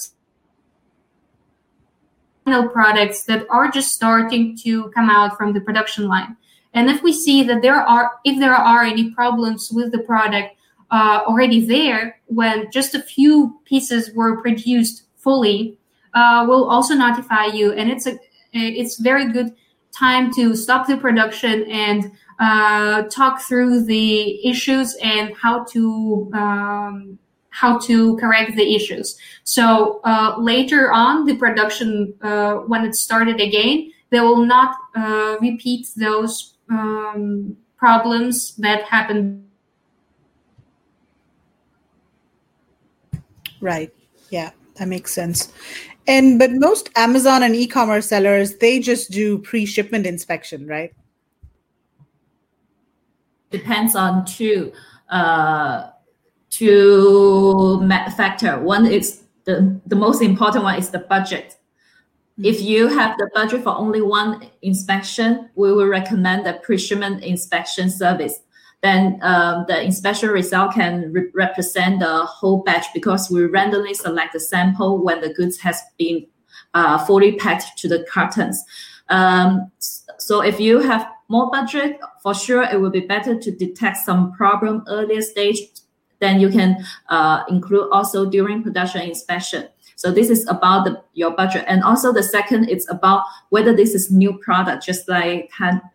[2.71, 6.37] products that are just starting to come out from the production line.
[6.73, 10.55] And if we see that there are, if there are any problems with the product
[10.91, 15.79] uh, already there, when just a few pieces were produced fully,
[16.13, 17.73] uh, we'll also notify you.
[17.73, 18.19] And it's a,
[18.53, 19.55] it's very good
[19.91, 27.19] time to stop the production and uh, talk through the issues and how to um,
[27.49, 29.17] how to correct the issues.
[29.45, 35.37] So uh, later on, the production, uh, when it started again, they will not uh,
[35.39, 39.47] repeat those um, problems that happened.
[43.61, 43.93] Right.
[44.29, 45.53] Yeah, that makes sense.
[46.07, 50.93] And but most Amazon and e-commerce sellers, they just do pre-shipment inspection, right?
[53.51, 54.71] Depends on two.
[55.09, 55.89] Uh,
[56.49, 57.85] two
[58.15, 58.59] factor.
[58.59, 61.57] One is the, the most important one is the budget.
[62.39, 62.45] Mm-hmm.
[62.45, 67.89] If you have the budget for only one inspection, we will recommend the pre-shipment inspection
[67.89, 68.39] service.
[68.81, 74.33] Then um, the inspection result can re- represent the whole batch because we randomly select
[74.33, 76.27] the sample when the goods has been
[76.73, 78.63] uh, fully packed to the cartons.
[79.09, 83.97] Um, so if you have more budget, for sure it will be better to detect
[83.97, 85.59] some problem earlier stage
[86.19, 89.67] then you can uh, include also during production inspection.
[89.95, 91.63] So this is about the, your budget.
[91.67, 95.49] And also the second, it's about whether this is new product, just like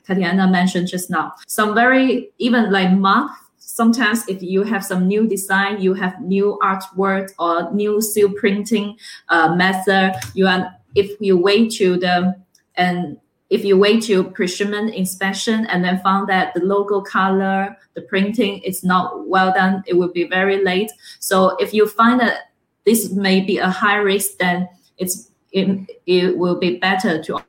[0.06, 1.32] Tatiana mentioned just now.
[1.46, 6.58] Some very, even like Mark, sometimes if you have some new design, you have new
[6.62, 8.96] artwork or new seal printing
[9.28, 12.34] uh, method, you are, if you wait to the,
[12.76, 13.18] and
[13.50, 18.60] if you wait to pre-shipment inspection and then found that the logo color, the printing
[18.60, 20.90] is not well done, it will be very late.
[21.18, 22.52] So if you find that
[22.86, 27.42] this may be a high risk, then it's it, it will be better to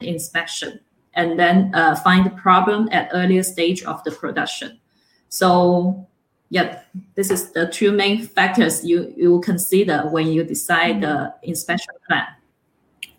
[0.00, 0.80] inspection
[1.14, 4.80] and then uh, find the problem at earlier stage of the production.
[5.28, 6.08] So
[6.48, 6.80] yeah,
[7.14, 11.94] this is the two main factors you, you will consider when you decide the inspection
[12.08, 12.26] plan.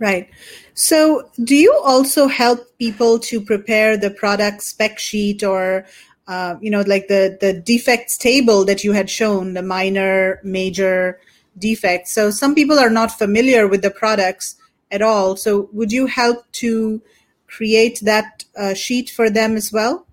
[0.02, 0.28] Right.
[0.74, 5.86] So, do you also help people to prepare the product spec sheet or,
[6.28, 11.20] uh, you know, like the the defects table that you had shown, the minor, major
[11.60, 12.12] defects?
[12.12, 14.56] So, some people are not familiar with the products
[14.89, 15.36] at all.
[15.36, 16.99] So, would you help to
[17.45, 20.08] create that uh, sheet for them as well?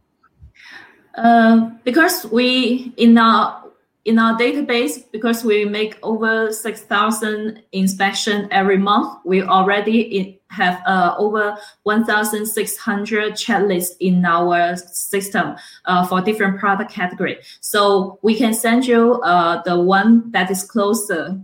[1.14, 3.67] Uh, because we in our
[4.08, 11.14] in our database, because we make over 6,000 inspection every month, we already have uh,
[11.18, 17.36] over 1,600 checklists in our system uh, for different product category.
[17.60, 21.38] So we can send you uh, the one that is closer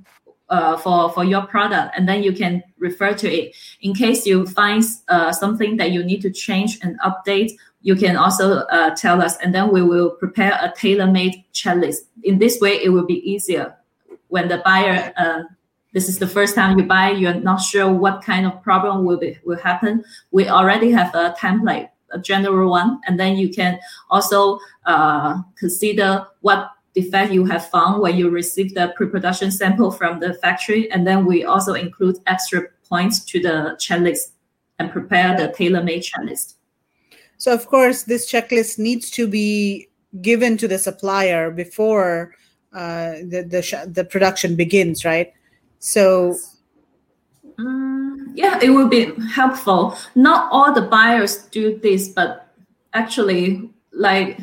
[0.49, 3.57] uh, for for your product, and then you can refer to it.
[3.81, 7.53] In case you find uh, something that you need to change and update,
[7.85, 12.09] you can also uh, tell us, and then we will prepare a tailor-made checklist.
[12.23, 13.77] In this way, it will be easier
[14.29, 15.13] when the buyer.
[15.17, 15.43] Uh,
[15.93, 17.11] this is the first time you buy.
[17.11, 20.03] You're not sure what kind of problem will be will happen.
[20.33, 23.79] We already have a template, a general one, and then you can
[24.09, 30.21] also uh, consider what defect you have found when you receive the pre-production sample from
[30.21, 34.33] the factory, and then we also include extra points to the checklist
[34.79, 36.55] and prepare the tailor-made checklist.
[37.45, 39.89] So, of course, this checklist needs to be
[40.23, 42.33] given to the supplier before
[42.73, 45.31] uh, the the, sh- the production begins, right?
[45.79, 46.39] So,
[47.59, 49.95] um, yeah, it will be helpful.
[50.15, 52.49] Not all the buyers do this, but
[52.95, 54.41] actually, like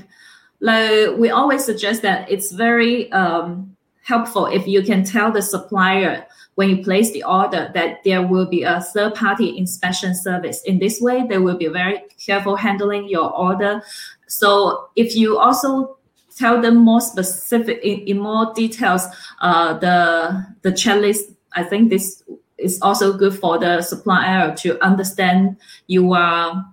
[0.59, 6.25] like we always suggest that it's very um, helpful if you can tell the supplier
[6.55, 10.61] when you place the order that there will be a third party inspection service.
[10.63, 13.81] In this way, they will be very careful handling your order.
[14.27, 15.97] So if you also
[16.37, 19.05] tell them more specific in, in more details,
[19.39, 22.23] uh, the the checklist, I think this
[22.57, 26.65] is also good for the supplier to understand you are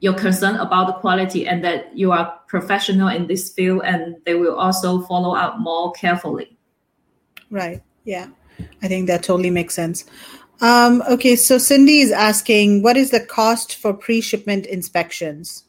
[0.00, 4.34] your concern about the quality and that you are professional in this field and they
[4.34, 6.56] will also follow up more carefully.
[7.52, 7.82] Right.
[8.04, 8.28] Yeah.
[8.82, 10.04] I think that totally makes sense.
[10.60, 15.64] Um, okay, so Cindy is asking, what is the cost for pre-shipment inspections?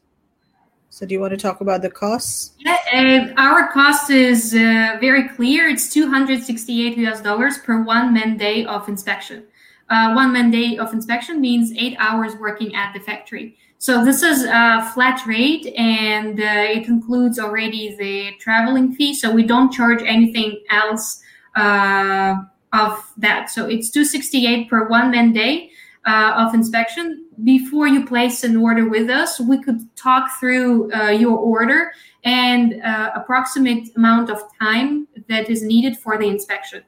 [0.89, 2.51] So, do you want to talk about the costs?
[2.59, 5.67] Yeah, our cost is uh, very clear.
[5.67, 9.45] It's 268 US dollars per one man day of inspection.
[9.89, 13.57] Uh, one man day of inspection means eight hours working at the factory.
[13.79, 19.15] So this is a flat rate, and uh, it includes already the traveling fee.
[19.15, 21.22] So we don't charge anything else
[21.55, 22.35] uh,
[22.73, 23.49] of that.
[23.49, 25.69] So it's 268 per one man day
[26.05, 27.25] uh, of inspection.
[27.43, 31.91] Before you place an order with us, we could talk through uh, your order
[32.23, 36.83] and uh, approximate amount of time that is needed for the inspection.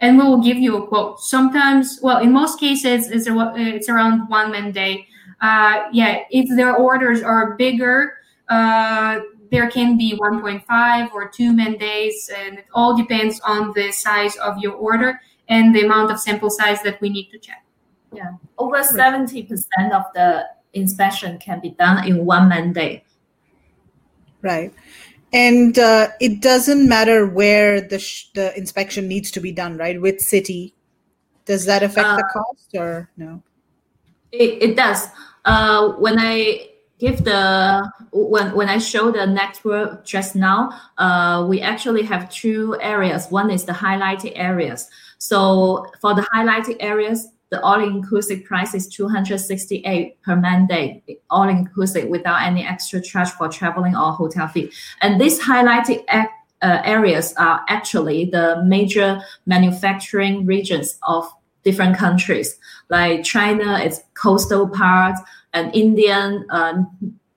[0.00, 1.20] And we will give you a quote.
[1.20, 5.06] Sometimes, well, in most cases, it's, it's around one man day.
[5.40, 9.20] Uh, yeah, if their orders are bigger, uh,
[9.50, 14.36] there can be 1.5 or 2 man days, and it all depends on the size
[14.36, 17.64] of your order and the amount of sample size that we need to check.
[18.12, 19.48] Yeah, over 70%
[19.92, 23.04] of the inspection can be done in one man day.
[24.42, 24.72] Right.
[25.32, 30.00] And uh, it doesn't matter where the, sh- the inspection needs to be done, right?
[30.00, 30.74] With city.
[31.44, 33.42] Does that affect uh, the cost or no?
[34.32, 35.08] It, it does.
[35.44, 36.68] Uh, when I
[36.98, 42.76] give the when when I show the network just now, uh, we actually have two
[42.80, 43.28] areas.
[43.30, 44.88] One is the highlighted areas.
[45.18, 52.42] So for the highlighted areas, the all-inclusive price is 268 per man day, all-inclusive without
[52.42, 54.72] any extra charge for traveling or hotel fee.
[55.00, 56.26] And these highlighted uh,
[56.84, 61.30] areas are actually the major manufacturing regions of
[61.62, 62.58] different countries.
[62.88, 65.20] Like China, it's coastal parts,
[65.56, 66.84] and Indian, uh,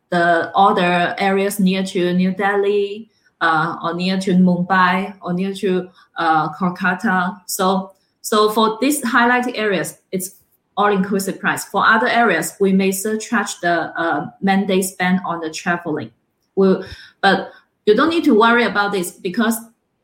[0.10, 3.10] the other areas near to New Delhi,
[3.42, 7.42] uh, or near to Mumbai, or near to uh, Kolkata.
[7.48, 10.36] So so for these highlighted areas, it's
[10.76, 11.66] all-inclusive price.
[11.66, 16.12] For other areas, we may surcharge the uh, man day spend on the traveling.
[16.56, 16.86] We'll,
[17.22, 17.52] but
[17.86, 19.56] you don't need to worry about this because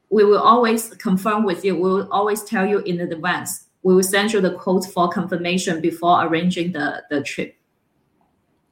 [0.10, 1.76] we will always confirm with you.
[1.76, 3.68] We will always tell you in advance.
[3.84, 7.56] We will send you the quote for confirmation before arranging the, the trip.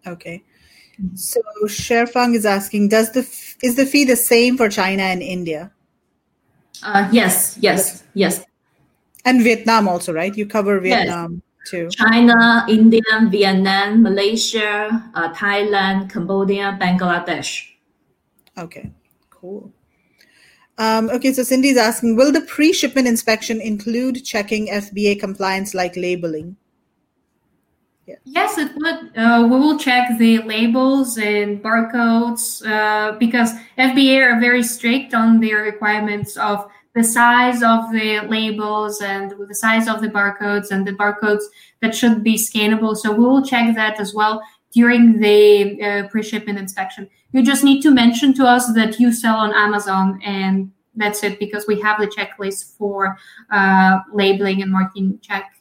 [0.05, 0.43] Okay.
[1.15, 3.21] So Sherfang is asking, does the
[3.61, 5.71] is the fee the same for China and India?
[6.83, 8.43] Uh, yes, yes, yes.
[9.25, 10.35] And Vietnam also, right?
[10.35, 11.69] You cover Vietnam yes.
[11.69, 11.89] too.
[11.89, 17.69] China, India, Vietnam, Malaysia, uh, Thailand, Cambodia, Bangladesh.
[18.57, 18.91] Okay,
[19.29, 19.71] cool.
[20.77, 26.57] Um, okay, so Cindy's asking, will the pre-shipment inspection include checking FBA compliance like labeling?
[28.25, 29.17] Yes, it would.
[29.17, 35.39] Uh, we will check the labels and barcodes uh, because FBA are very strict on
[35.39, 40.85] their requirements of the size of the labels and the size of the barcodes and
[40.85, 41.43] the barcodes
[41.81, 42.95] that should be scannable.
[42.95, 44.43] So we will check that as well
[44.73, 47.09] during the uh, pre-shipment inspection.
[47.31, 51.39] You just need to mention to us that you sell on Amazon and that's it
[51.39, 53.17] because we have the checklist for
[53.51, 55.51] uh, labeling and marking check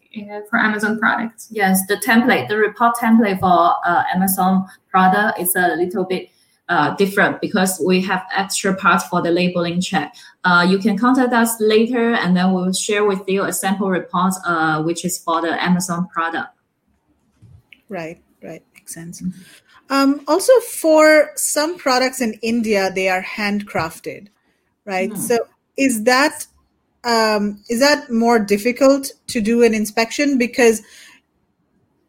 [0.49, 1.49] for Amazon products.
[1.51, 6.29] Yes, the template, the report template for uh, Amazon product is a little bit
[6.69, 10.15] uh, different because we have extra parts for the labeling check.
[10.45, 14.33] Uh, you can contact us later and then we'll share with you a sample report,
[14.47, 16.49] uh, which is for the Amazon product.
[17.89, 18.63] Right, right.
[18.75, 19.21] Makes sense.
[19.21, 19.43] Mm-hmm.
[19.91, 24.29] Um, also, for some products in India, they are handcrafted,
[24.87, 25.11] right?
[25.11, 25.19] Mm.
[25.19, 25.39] So,
[25.77, 26.47] is that
[27.05, 30.39] um, is that more difficult to do an inspection?
[30.39, 30.83] Because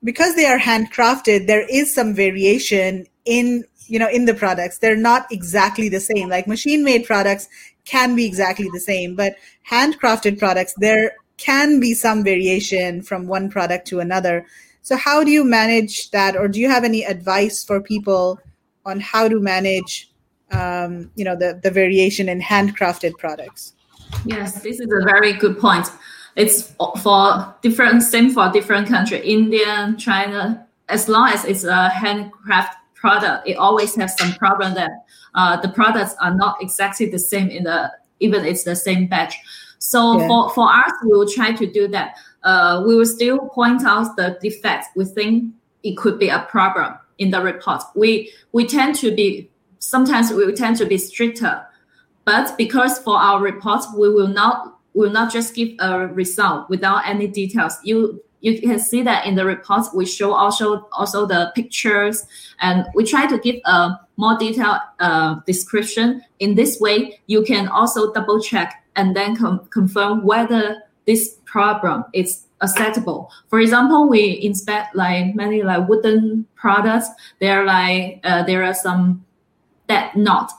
[0.03, 1.47] because they are handcrafted?
[1.47, 4.77] There is some variation in you know in the products.
[4.77, 6.29] They're not exactly the same.
[6.29, 7.47] Like machine made products
[7.85, 9.35] can be exactly the same but
[9.69, 14.45] handcrafted products there can be some variation from one product to another.
[14.81, 18.39] So how do you manage that or do you have any advice for people
[18.85, 20.09] on how to manage
[20.51, 23.73] um, you know the, the variation in handcrafted products
[24.25, 25.87] yes this is a very good point
[26.35, 32.75] it's for different same for different country india china as long as it's a handcraft
[33.03, 34.91] product, it always has some problem that
[35.35, 37.91] uh, the products are not exactly the same in the
[38.21, 39.35] even it's the same batch.
[39.79, 40.27] So yeah.
[40.27, 42.15] for, for us, we will try to do that.
[42.43, 45.53] Uh, we will still point out the defects we think
[45.83, 47.83] it could be a problem in the report.
[47.93, 49.49] We we tend to be
[49.79, 51.65] sometimes we tend to be stricter,
[52.25, 57.07] but because for our report, we will not will not just give a result without
[57.07, 57.77] any details.
[57.83, 62.27] You you can see that in the report we show also also the pictures
[62.59, 66.21] and we try to give a more detailed uh, description.
[66.39, 72.03] In this way, you can also double check and then com- confirm whether this problem
[72.13, 73.31] is acceptable.
[73.49, 77.07] For example, we inspect like many like wooden products.
[77.39, 79.25] There like uh, there are some
[79.87, 80.51] that not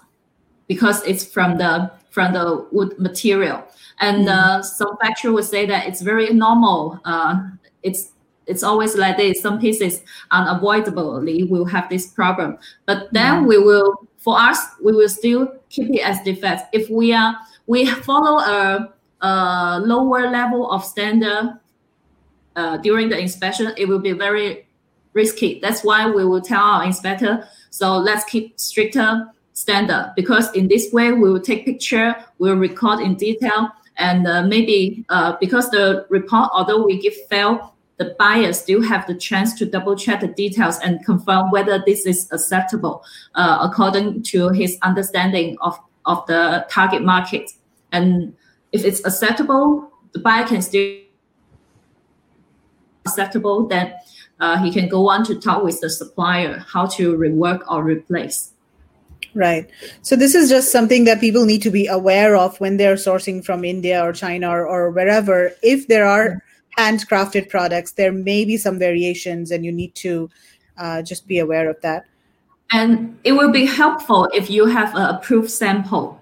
[0.67, 3.65] because it's from the from the wood material.
[4.01, 4.31] And mm.
[4.31, 7.01] uh, some factory would say that it's very normal.
[7.05, 7.43] Uh,
[7.83, 8.13] it's
[8.47, 9.41] it's always like this.
[9.41, 13.49] Some pieces unavoidably will have this problem, but then mm.
[13.49, 16.65] we will for us we will still keep it as defects.
[16.73, 17.37] If we are
[17.67, 21.59] we follow a, a lower level of standard
[22.57, 24.67] uh, during the inspection, it will be very
[25.13, 25.59] risky.
[25.61, 27.49] That's why we will tell our inspector.
[27.71, 33.01] So let's keep stricter standard because in this way we will take picture, we'll record
[33.01, 38.53] in detail, and uh, maybe uh, because the report, although we give fail, the buyer
[38.53, 43.05] still have the chance to double check the details and confirm whether this is acceptable
[43.37, 47.53] uh, according to his understanding of, of the target market.
[47.93, 48.35] And
[48.73, 50.99] if it's acceptable, the buyer can still
[53.07, 53.95] acceptable, then
[54.41, 58.54] uh, he can go on to talk with the supplier how to rework or replace.
[59.35, 59.69] Right.
[60.03, 63.45] So this is just something that people need to be aware of when they're sourcing
[63.45, 65.51] from India or China or, or wherever.
[65.61, 66.41] If there are
[66.79, 70.31] handcrafted products, there may be some variations, and you need to
[70.79, 72.05] uh, just be aware of that.
[72.71, 76.21] And it will be helpful if you have an approved sample,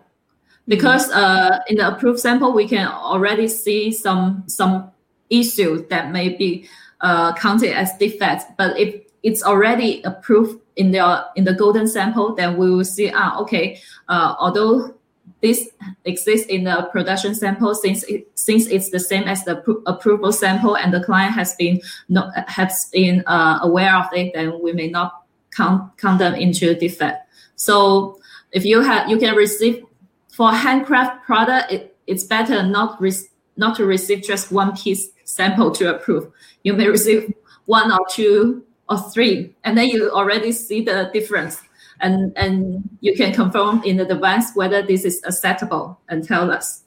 [0.66, 1.18] because mm-hmm.
[1.18, 4.90] uh, in the approved sample we can already see some some
[5.28, 6.66] issues that may be
[7.02, 8.44] uh, counted as defects.
[8.56, 13.10] But if it's already approved in the in the golden sample, then we will see
[13.14, 14.94] ah okay, uh, although
[15.40, 15.70] this
[16.04, 20.32] exists in the production sample since it, since it's the same as the pro- approval
[20.32, 24.72] sample and the client has been not, has been uh, aware of it, then we
[24.72, 25.24] may not
[25.54, 27.28] count count them into defect.
[27.56, 28.18] So
[28.52, 29.84] if you have you can receive
[30.32, 35.70] for handcraft product, it, it's better not re- not to receive just one piece sample
[35.72, 36.32] to approve.
[36.62, 37.34] You may receive
[37.66, 41.62] one or two or three, and then you already see the difference
[42.02, 46.82] and and you can confirm in advance whether this is acceptable and tell us.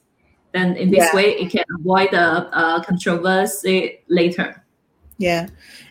[0.52, 1.14] Then in this yeah.
[1.14, 4.62] way, it can avoid the uh, controversy later.
[5.18, 5.48] Yeah,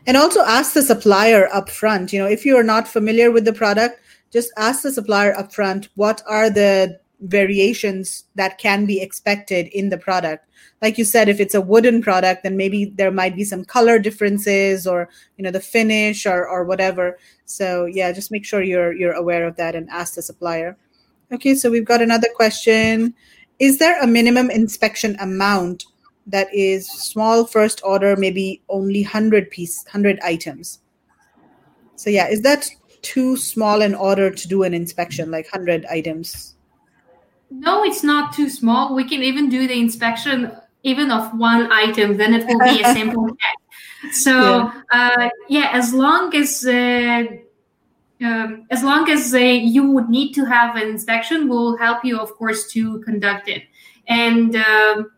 [0.08, 2.14] and also ask the supplier upfront.
[2.14, 4.00] You know, if you are not familiar with the product,
[4.32, 9.98] just ask the supplier upfront what are the variations that can be expected in the
[9.98, 10.48] product.
[10.82, 14.00] Like you said if it's a wooden product then maybe there might be some color
[14.00, 17.18] differences or you know the finish or or whatever.
[17.46, 20.78] So yeah just make sure you're you're aware of that and ask the supplier.
[21.32, 23.14] Okay so we've got another question.
[23.60, 25.86] Is there a minimum inspection amount
[26.28, 30.80] that is small first order maybe only 100 piece 100 items?
[31.96, 32.70] So yeah is that
[33.02, 36.55] too small an order to do an inspection like 100 items
[37.49, 40.51] no it's not too small we can even do the inspection
[40.85, 44.13] even of one item, then it will be a sample check.
[44.13, 44.81] So yeah.
[44.91, 47.23] Uh, yeah, as long as uh,
[48.22, 52.19] um, as long as uh, you would need to have an inspection, we'll help you,
[52.19, 53.63] of course, to conduct it.
[54.07, 55.11] And um,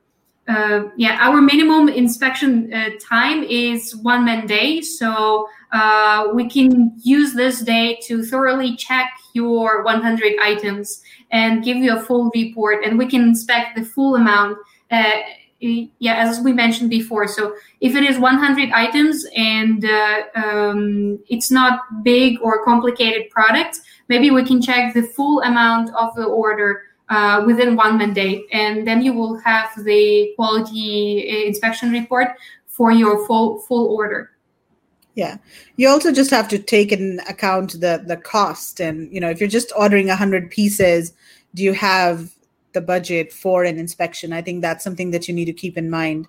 [0.48, 6.94] uh, yeah, our minimum inspection uh, time is one man day, so uh, we can
[7.04, 12.84] use this day to thoroughly check your 100 items and give you a full report,
[12.86, 14.58] and we can inspect the full amount
[15.60, 17.28] yeah, as we mentioned before.
[17.28, 23.80] So if it is 100 items and uh, um, it's not big or complicated product,
[24.08, 28.44] maybe we can check the full amount of the order uh, within one man day,
[28.52, 32.28] and then you will have the quality uh, inspection report
[32.66, 34.32] for your full full order.
[35.18, 35.38] Yeah,
[35.78, 39.40] you also just have to take in account the the cost, and you know if
[39.40, 41.14] you're just ordering 100 pieces,
[41.56, 42.30] do you have
[42.78, 44.32] the budget for an inspection.
[44.32, 46.28] I think that's something that you need to keep in mind.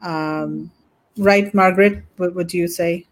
[0.00, 0.72] Um,
[1.18, 2.02] right, Margaret?
[2.16, 3.06] What would you say?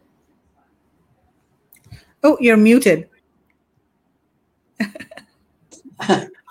[2.22, 3.10] Oh, you're muted.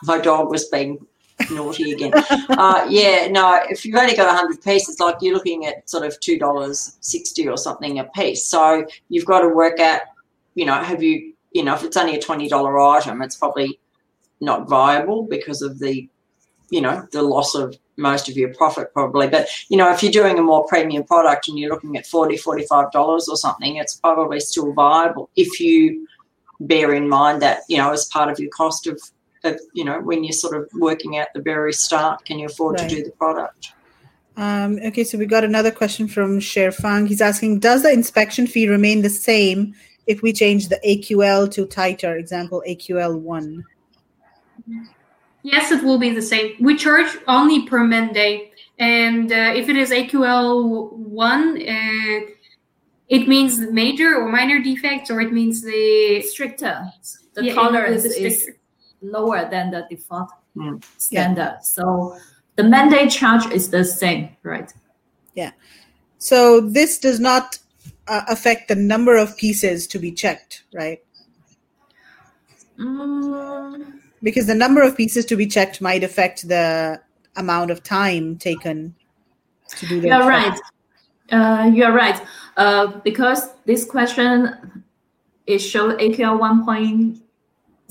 [0.03, 1.07] My dog was being
[1.51, 2.11] naughty again.
[2.15, 6.19] uh, yeah, no, if you've only got 100 pieces, like you're looking at sort of
[6.19, 8.45] $2.60 or something a piece.
[8.45, 10.01] So you've got to work out,
[10.55, 13.79] you know, have you, you know, if it's only a $20 item, it's probably
[14.39, 16.09] not viable because of the
[16.71, 20.11] you know the loss of most of your profit probably but you know if you're
[20.11, 23.97] doing a more premium product and you're looking at $40, 45 dollars or something it's
[23.97, 26.07] probably still viable if you
[26.61, 28.99] bear in mind that you know as part of your cost of,
[29.43, 32.79] of you know when you're sort of working at the very start can you afford
[32.79, 32.89] right.
[32.89, 33.73] to do the product
[34.37, 37.07] um, okay, so we got another question from Sherfang.
[37.07, 39.75] He's asking, does the inspection fee remain the same
[40.07, 43.63] if we change the AQL to tighter, example AQL1?
[45.43, 46.55] Yes, it will be the same.
[46.59, 48.51] We charge only per man day.
[48.79, 52.31] And uh, if it is AQL1, uh,
[53.09, 56.85] it means major or minor defects, or it means the stricter.
[57.33, 58.49] The yeah, tolerance is
[59.01, 60.83] lower than the default mm.
[60.97, 61.57] standard.
[61.57, 61.59] Yeah.
[61.59, 62.17] So
[62.55, 64.71] the man day charge is the same, right?
[65.35, 65.51] Yeah.
[66.17, 67.57] So this does not
[68.07, 70.99] uh, affect the number of pieces to be checked, right?
[72.77, 73.99] Mm.
[74.23, 77.01] Because the number of pieces to be checked might affect the
[77.35, 78.95] amount of time taken
[79.69, 80.07] to do that.
[80.07, 80.59] You're right.
[81.31, 82.21] Uh, you're right.
[82.57, 84.83] Uh, because this question
[85.47, 87.20] is show AQL 1.0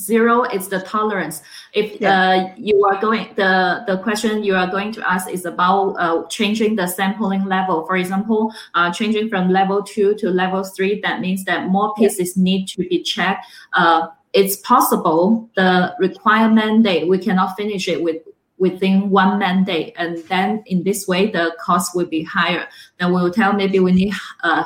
[0.00, 1.42] zero is the tolerance
[1.74, 2.30] if yeah.
[2.30, 6.26] uh, you are going the the question you are going to ask is about uh,
[6.28, 11.20] changing the sampling level for example uh, changing from level two to level three that
[11.20, 12.42] means that more pieces yeah.
[12.42, 13.44] need to be checked
[13.74, 18.22] uh, it's possible the requirement date we cannot finish it with
[18.56, 22.66] within one man day and then in this way the cost will be higher
[22.98, 24.14] then we will tell maybe we need
[24.44, 24.64] uh,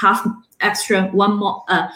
[0.00, 0.26] half
[0.60, 1.88] extra one more uh,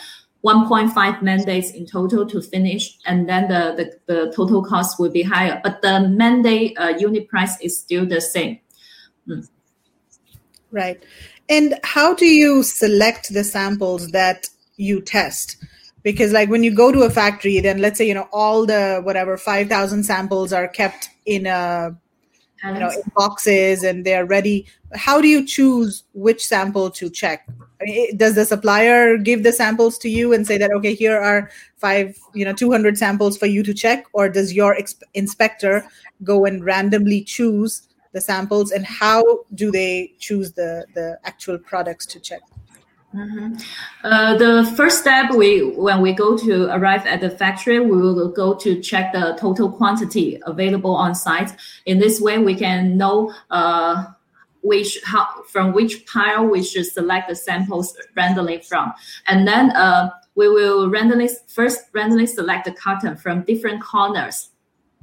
[0.45, 3.75] 1.5 man days in total to finish, and then the,
[4.07, 5.61] the, the total cost will be higher.
[5.63, 8.59] But the man day uh, unit price is still the same.
[9.29, 9.49] Mm.
[10.71, 11.03] Right.
[11.49, 15.57] And how do you select the samples that you test?
[16.03, 19.01] Because, like, when you go to a factory, then let's say, you know, all the
[19.05, 21.97] whatever 5,000 samples are kept in a
[22.65, 27.47] you know in boxes and they're ready how do you choose which sample to check
[28.17, 32.17] does the supplier give the samples to you and say that okay here are five
[32.35, 35.85] you know 200 samples for you to check or does your exp- inspector
[36.23, 39.23] go and randomly choose the samples and how
[39.55, 42.43] do they choose the the actual products to check
[43.15, 43.57] Mm-hmm.
[44.05, 48.29] Uh, the first step, we when we go to arrive at the factory, we will
[48.29, 51.51] go to check the total quantity available on site.
[51.85, 54.07] In this way, we can know uh,
[54.63, 58.93] which how from which pile we should select the samples randomly from,
[59.27, 64.51] and then uh, we will randomly first randomly select the carton from different corners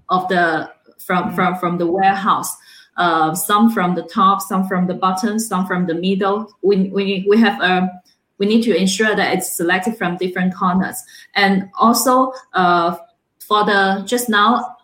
[0.09, 1.35] of the from mm-hmm.
[1.35, 2.55] from from the warehouse
[2.99, 6.53] uh, some from the top, some from the bottom, some from the middle.
[6.61, 7.89] We, we, we have a um,
[8.37, 11.03] we need to ensure that it's selected from different corners.
[11.35, 12.95] And also uh,
[13.39, 14.77] for the just now,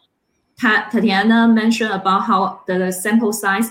[0.59, 3.69] Tatiana mentioned about how the sample size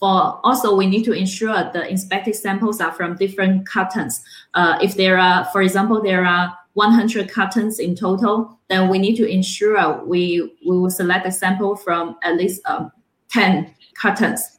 [0.00, 4.24] for also we need to ensure the inspected samples are from different cartons.
[4.54, 9.16] Uh, if there are, for example, there are 100 cartons in total, then we need
[9.16, 12.90] to ensure we, we will select a sample from at least um,
[13.30, 14.56] 10 cartons.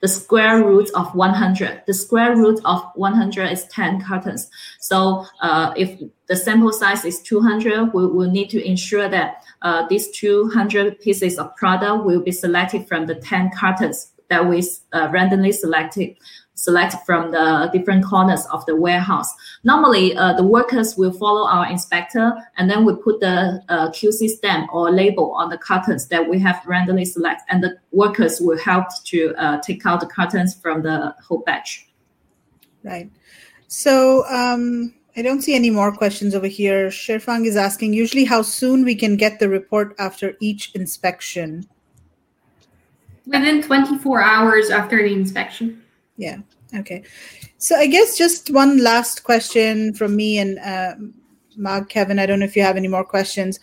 [0.00, 1.82] The square root of 100.
[1.86, 4.50] The square root of 100 is 10 cartons.
[4.78, 5.98] So uh, if
[6.28, 11.38] the sample size is 200, we will need to ensure that uh, these 200 pieces
[11.38, 16.16] of product will be selected from the 10 cartons that we uh, randomly selected
[16.54, 19.28] select from the different corners of the warehouse.
[19.64, 24.28] Normally, uh, the workers will follow our inspector and then we put the uh, QC
[24.28, 28.58] stamp or label on the cartons that we have randomly select and the workers will
[28.58, 31.88] help to uh, take out the cartons from the whole batch.
[32.82, 33.10] Right.
[33.66, 36.88] So um, I don't see any more questions over here.
[36.88, 41.66] Sherfang is asking usually how soon we can get the report after each inspection.
[43.26, 45.82] Within 24 hours after the inspection.
[46.16, 46.38] Yeah.
[46.74, 47.02] Okay.
[47.58, 50.94] So I guess just one last question from me and uh,
[51.56, 52.18] Marg, Kevin.
[52.18, 53.58] I don't know if you have any more questions,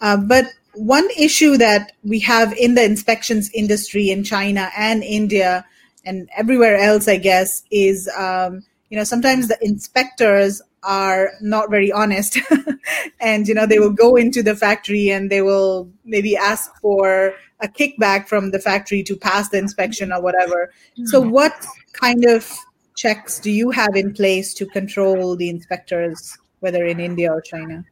[0.00, 5.64] uh, but one issue that we have in the inspections industry in China and India
[6.04, 11.90] and everywhere else, I guess, is um, you know sometimes the inspectors are not very
[11.90, 12.38] honest,
[13.20, 17.34] and you know they will go into the factory and they will maybe ask for
[17.60, 20.72] a kickback from the factory to pass the inspection or whatever.
[21.04, 21.30] So, mm-hmm.
[21.30, 22.50] what kind of
[22.96, 27.84] checks do you have in place to control the inspectors, whether in India or China?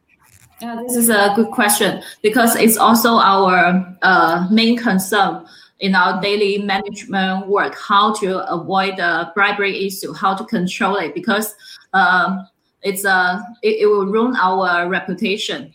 [0.61, 5.45] Yeah, this is a good question because it's also our uh, main concern
[5.81, 11.15] in our daily management work how to avoid the bribery issue, how to control it
[11.15, 11.55] because
[11.93, 12.47] um,
[12.83, 15.75] it's a uh, it, it will ruin our reputation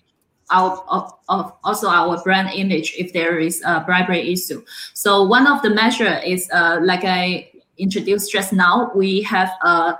[0.52, 4.64] our of, also our brand image if there is a bribery issue.
[4.94, 8.92] So one of the measure is uh, like I introduced just now.
[8.96, 9.94] We have uh,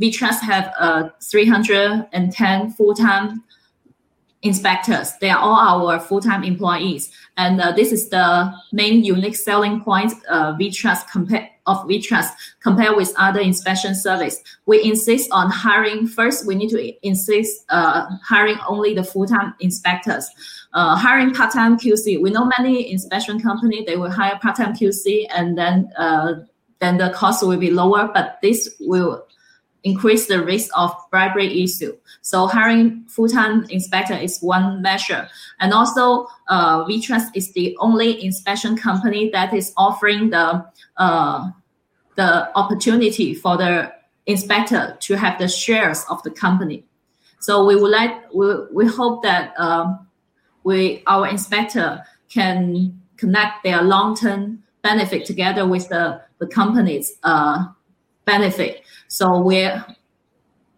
[0.00, 3.44] VTrust have uh, 310 full-time
[4.42, 5.12] inspectors.
[5.20, 10.12] They are all our full-time employees, and uh, this is the main unique selling point
[10.28, 14.42] uh, VTrust compare of VTrust compared with other inspection service.
[14.66, 16.46] We insist on hiring first.
[16.46, 20.28] We need to insist uh, hiring only the full-time inspectors.
[20.74, 22.20] Uh, hiring part-time QC.
[22.20, 26.34] We know many inspection company they will hire part-time QC and then uh,
[26.80, 29.24] then the cost will be lower, but this will
[29.84, 31.96] increase the risk of bribery issue.
[32.20, 35.28] So hiring full-time inspector is one measure.
[35.58, 40.64] And also, uh, VTrust is the only inspection company that is offering the
[40.96, 41.50] uh,
[42.14, 43.92] the opportunity for the
[44.26, 46.84] inspector to have the shares of the company.
[47.40, 50.06] So we would like we, we hope that um,
[50.62, 57.66] we our inspector can connect their long-term benefit together with the, the company's uh,
[58.24, 58.81] benefit.
[59.12, 59.68] So we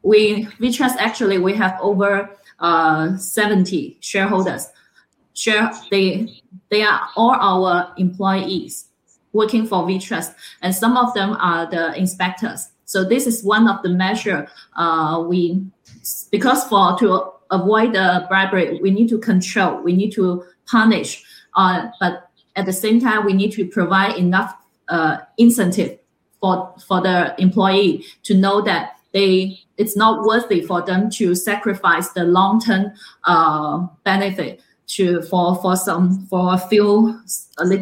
[0.02, 4.66] we VTrust actually we have over uh, 70 shareholders.
[5.34, 8.86] Share they they are all our employees
[9.32, 12.70] working for VTrust, and some of them are the inspectors.
[12.86, 15.64] So this is one of the measure uh, we
[16.32, 21.22] because for to avoid the bribery, we need to control, we need to punish,
[21.54, 24.56] uh, but at the same time, we need to provide enough
[24.88, 26.00] uh, incentive
[26.44, 32.10] for for the employee to know that they it's not worthy for them to sacrifice
[32.10, 32.92] the long term
[33.24, 37.18] uh, benefit to for for some for a few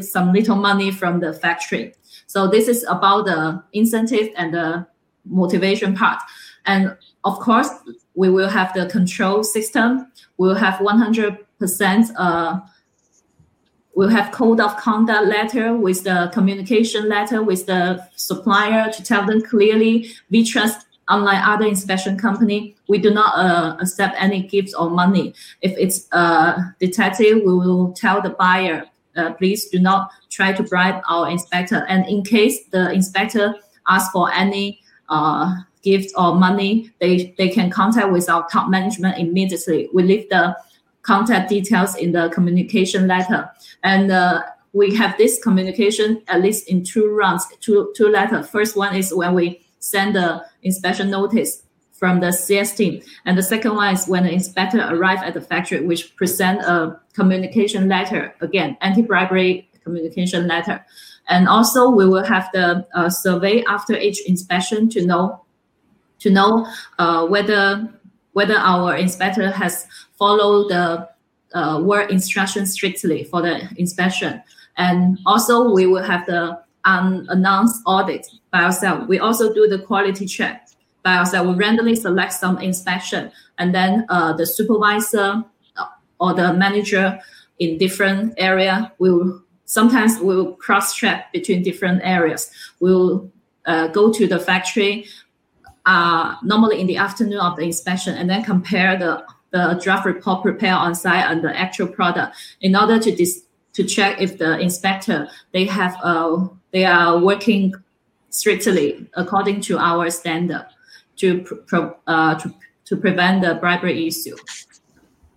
[0.01, 1.93] some little money from the factory.
[2.29, 4.87] So this is about the incentive and the
[5.25, 6.23] motivation part.
[6.65, 7.69] And of course,
[8.15, 10.13] we will have the control system.
[10.37, 12.61] We'll have 100% uh,
[13.95, 19.27] we'll have code of conduct letter with the communication letter with the supplier to tell
[19.27, 22.75] them clearly VTrust unlike other inspection company.
[22.89, 25.35] We do not uh, accept any gifts or money.
[25.61, 28.85] If it's uh, detected we will tell the buyer
[29.17, 31.85] uh, please do not try to bribe our inspector.
[31.89, 33.55] And in case the inspector
[33.87, 39.19] asks for any uh, gift or money they, they can contact with our top management
[39.19, 39.91] immediately.
[39.93, 40.57] We leave the
[41.03, 43.51] contact details in the communication letter.
[43.83, 44.43] And uh,
[44.73, 48.49] we have this communication at least in two rounds, two, two letters.
[48.49, 51.63] First one is when we send the inspection notice
[51.93, 53.03] from the CS team.
[53.25, 56.99] And the second one is when the inspector arrive at the factory, which present a
[57.13, 60.85] communication letter, again, anti-bribery communication letter.
[61.29, 65.45] And also we will have the uh, survey after each inspection to know
[66.21, 66.67] to know
[66.99, 67.89] uh, whether
[68.33, 69.87] whether our inspector has
[70.19, 71.09] followed the
[71.55, 74.43] uh, work instructions strictly for the inspection.
[74.77, 79.07] And also we will have the unannounced audit by ourselves.
[79.07, 80.69] We also do the quality check
[81.03, 81.51] by ourselves.
[81.51, 85.45] We randomly select some inspection and then uh, the supervisor
[85.77, 85.85] uh,
[86.19, 87.19] or the manager
[87.59, 92.51] in different area will sometimes we'll cross check between different areas.
[92.81, 93.31] We'll
[93.67, 95.07] uh, go to the factory
[95.87, 100.43] uh, normally in the afternoon of the inspection and then compare the, the draft report
[100.43, 104.59] prepared on site and the actual product in order to dis- to check if the
[104.61, 107.75] inspector they have uh, they are working
[108.31, 110.67] strictly according to our standard
[111.17, 112.55] to pro- uh, to,
[112.85, 114.37] to prevent the bribery issue.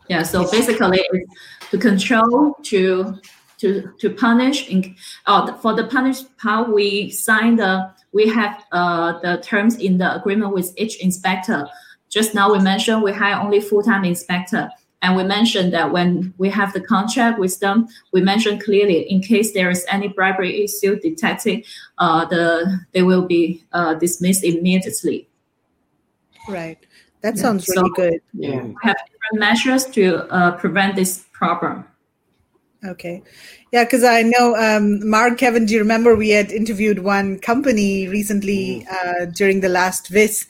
[0.07, 1.01] Yeah, so basically
[1.71, 3.15] to control to
[3.57, 4.95] to to punish in,
[5.25, 10.15] uh, for the punish part we sign the we have uh, the terms in the
[10.15, 11.67] agreement with each inspector.
[12.09, 14.69] Just now we mentioned we hire only full-time inspector.
[15.01, 19.21] And we mentioned that when we have the contract with them, we mentioned clearly in
[19.21, 21.65] case there is any bribery issue detected,
[21.97, 25.27] uh, the they will be uh, dismissed immediately.
[26.47, 26.79] Right.
[27.21, 28.21] That sounds really so, good.
[28.33, 28.63] Yeah.
[28.63, 31.83] We have different measures to uh, prevent this problem.
[32.85, 33.23] Okay.
[33.71, 38.07] Yeah, because I know, um, Marg, Kevin, do you remember we had interviewed one company
[38.07, 38.91] recently mm.
[38.91, 40.45] uh, during the last VIS,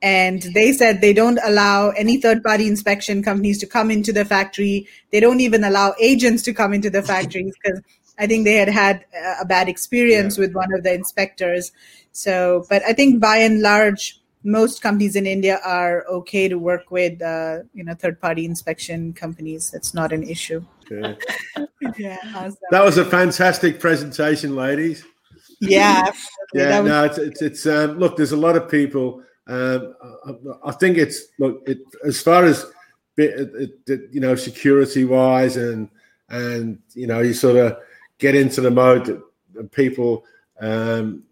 [0.00, 4.24] and they said they don't allow any third party inspection companies to come into the
[4.24, 4.86] factory.
[5.10, 7.80] They don't even allow agents to come into the factories because
[8.18, 9.04] I think they had had
[9.40, 10.42] a bad experience yeah.
[10.42, 11.72] with one of the inspectors.
[12.12, 16.90] So, but I think by and large, most companies in India are okay to work
[16.90, 19.70] with, uh, you know, third-party inspection companies.
[19.70, 20.64] That's not an issue.
[20.90, 21.14] Yeah,
[21.98, 22.56] yeah awesome.
[22.70, 25.04] that was a fantastic presentation, ladies.
[25.60, 26.10] Yeah,
[26.54, 26.80] yeah.
[26.80, 28.16] Was- no, it's it's, it's um, look.
[28.16, 29.22] There's a lot of people.
[29.46, 29.94] Um,
[30.26, 32.66] I, I think it's look it, as far as
[33.16, 35.88] bit, you know, security wise, and
[36.30, 37.78] and you know, you sort of
[38.18, 39.04] get into the mode
[39.54, 40.24] that people
[40.60, 41.24] um,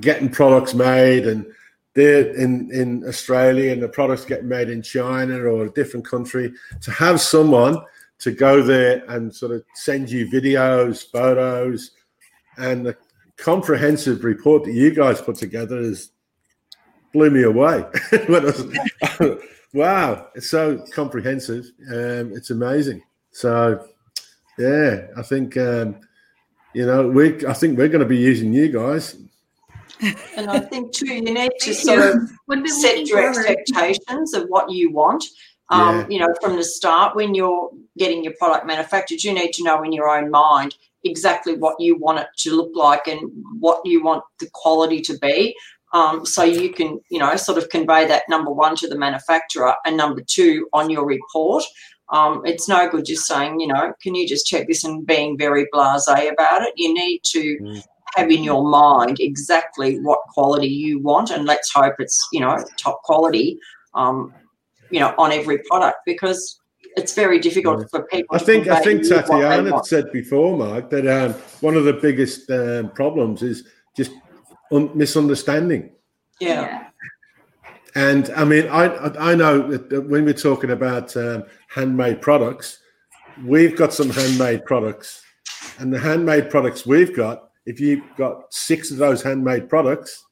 [0.00, 1.46] getting products made and
[1.94, 6.52] they're in, in Australia and the products get made in China or a different country,
[6.80, 7.76] to have someone
[8.18, 11.90] to go there and sort of send you videos, photos,
[12.56, 12.96] and the
[13.36, 16.10] comprehensive report that you guys put together is
[17.12, 17.84] blew me away.
[19.74, 21.66] wow, it's so comprehensive.
[21.90, 23.02] Um, it's amazing.
[23.32, 23.86] So,
[24.58, 25.96] yeah, I think um,
[26.74, 27.44] you know we.
[27.46, 29.16] I think we're going to be using you guys
[30.36, 34.90] and I think too, you need to sort of set your expectations of what you
[34.90, 35.24] want.
[35.70, 36.06] Um, yeah.
[36.08, 39.82] You know, from the start, when you're getting your product manufactured, you need to know
[39.82, 40.74] in your own mind
[41.04, 43.20] exactly what you want it to look like and
[43.58, 45.54] what you want the quality to be.
[45.94, 49.74] Um, so you can, you know, sort of convey that number one to the manufacturer
[49.84, 51.64] and number two on your report.
[52.10, 55.38] Um, it's no good just saying, you know, can you just check this and being
[55.38, 56.72] very blasé about it.
[56.76, 57.82] You need to mm
[58.14, 62.64] have in your mind exactly what quality you want, and let's hope it's you know
[62.76, 63.58] top quality,
[63.94, 64.32] um,
[64.90, 66.60] you know, on every product because
[66.96, 68.36] it's very difficult for people.
[68.36, 72.90] I think I think Tatiana said before, Marg, that um, one of the biggest um,
[72.90, 73.66] problems is
[73.96, 74.12] just
[74.70, 75.90] un- misunderstanding.
[76.40, 76.88] Yeah.
[77.94, 78.86] And I mean, I
[79.18, 82.78] I know that when we're talking about um, handmade products,
[83.44, 85.22] we've got some handmade products,
[85.78, 90.24] and the handmade products we've got if you've got six of those handmade products,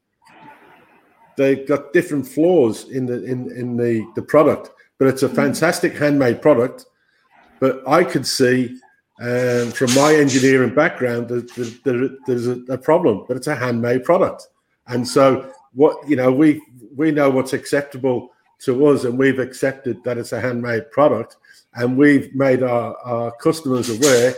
[1.36, 4.70] they've got different flaws in the in, in the, the product.
[4.98, 5.34] But it's a mm.
[5.34, 6.86] fantastic handmade product.
[7.60, 8.78] But I could see
[9.20, 14.48] um, from my engineering background that, there's a, a problem, but it's a handmade product.
[14.86, 16.62] And so what you know, we
[16.96, 18.30] we know what's acceptable
[18.60, 21.36] to us, and we've accepted that it's a handmade product,
[21.74, 24.34] and we've made our, our customers aware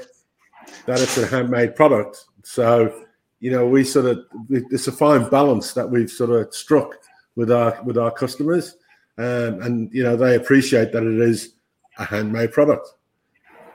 [0.86, 3.04] that it's a handmade product so,
[3.40, 6.96] you know, we sort of it's a fine balance that we've sort of struck
[7.36, 8.76] with our with our customers,
[9.18, 11.54] um, and you know they appreciate that it is
[11.98, 12.88] a handmade product,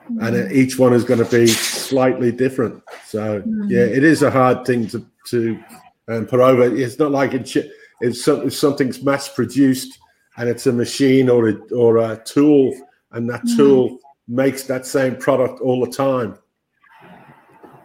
[0.10, 0.24] mm-hmm.
[0.24, 2.82] and each one is going to be slightly different.
[3.06, 3.70] So, mm-hmm.
[3.70, 5.64] yeah, it is a hard thing to to
[6.08, 6.64] um, put over.
[6.64, 7.56] It's not like it,
[8.00, 10.00] if, if something's mass produced
[10.38, 12.74] and it's a machine or a, or a tool,
[13.12, 13.58] and that mm-hmm.
[13.58, 16.38] tool makes that same product all the time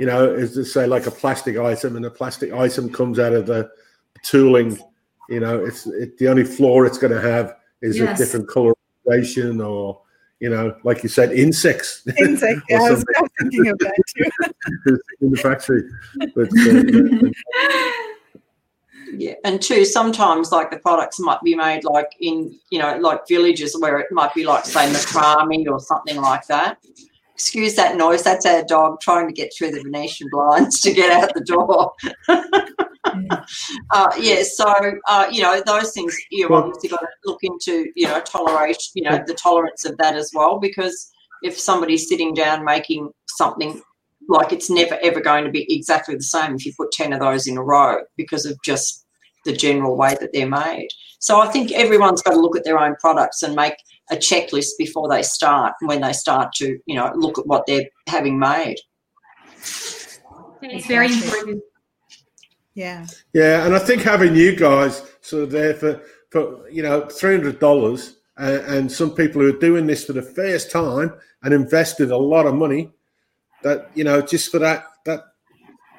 [0.02, 3.32] you know, is to say like a plastic item, and the plastic item comes out
[3.32, 3.70] of the
[4.24, 4.76] tooling.
[5.28, 8.18] You know, it's it, the only flaw it's going to have is yes.
[8.18, 10.02] a different coloration or
[10.40, 12.04] you know, like you said, insects.
[12.18, 12.62] Insects.
[12.68, 13.04] yeah, I was
[13.40, 14.98] thinking of that too.
[15.20, 15.84] in the factory.
[16.34, 17.30] But, uh,
[19.16, 23.28] yeah, and two, sometimes like the products might be made like in, you know, like
[23.28, 26.78] villages where it might be like say macrame or something like that
[27.42, 28.22] excuse that noise.
[28.22, 31.92] That's our dog trying to get through the Venetian blinds to get out the door.
[33.90, 34.72] uh, yeah, so
[35.08, 37.90] uh, you know those things you've well, obviously got to look into.
[37.96, 41.10] You know, tolerate You know, the tolerance of that as well, because
[41.42, 43.82] if somebody's sitting down making something
[44.28, 47.18] like it's never ever going to be exactly the same if you put 10 of
[47.18, 49.04] those in a row because of just
[49.44, 50.86] the general way that they're made.
[51.18, 53.74] So I think everyone's got to look at their own products and make
[54.10, 57.88] a checklist before they start when they start to you know look at what they're
[58.08, 58.76] having made.
[60.62, 61.62] It's very important.
[62.74, 63.06] Yeah.
[63.34, 66.00] Yeah and i think having you guys sort of there for
[66.30, 70.22] for you know $300 and, uh, and some people who are doing this for the
[70.22, 71.12] first time
[71.42, 72.90] and invested a lot of money
[73.62, 75.20] that you know just for that that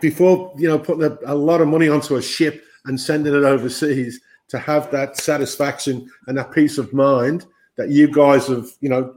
[0.02, 3.44] before you know putting a, a lot of money onto a ship and sending it
[3.44, 4.20] overseas
[4.50, 7.46] to have that satisfaction and that peace of mind
[7.78, 9.16] that you guys have, you know,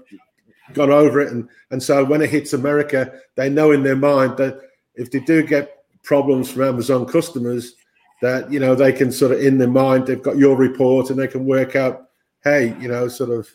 [0.73, 4.37] gone over it, and and so when it hits America, they know in their mind
[4.39, 4.61] that
[4.95, 7.75] if they do get problems from Amazon customers,
[8.23, 11.19] that you know they can sort of in their mind they've got your report and
[11.19, 12.11] they can work out,
[12.45, 13.49] hey, you know, sort of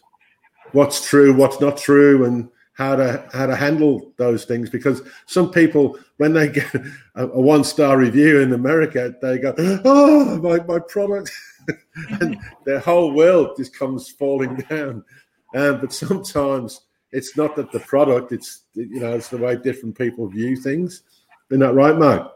[0.71, 4.69] what's true, what's not true, and how to how to handle those things.
[4.69, 6.73] Because some people when they get
[7.15, 11.31] a, a one star review in America they go oh my, my product
[12.21, 15.03] and their whole world just comes falling down.
[15.55, 16.81] Um, but sometimes
[17.11, 21.03] it's not that the product; it's you know it's the way different people view things.
[21.49, 22.27] Isn't that right, Marg?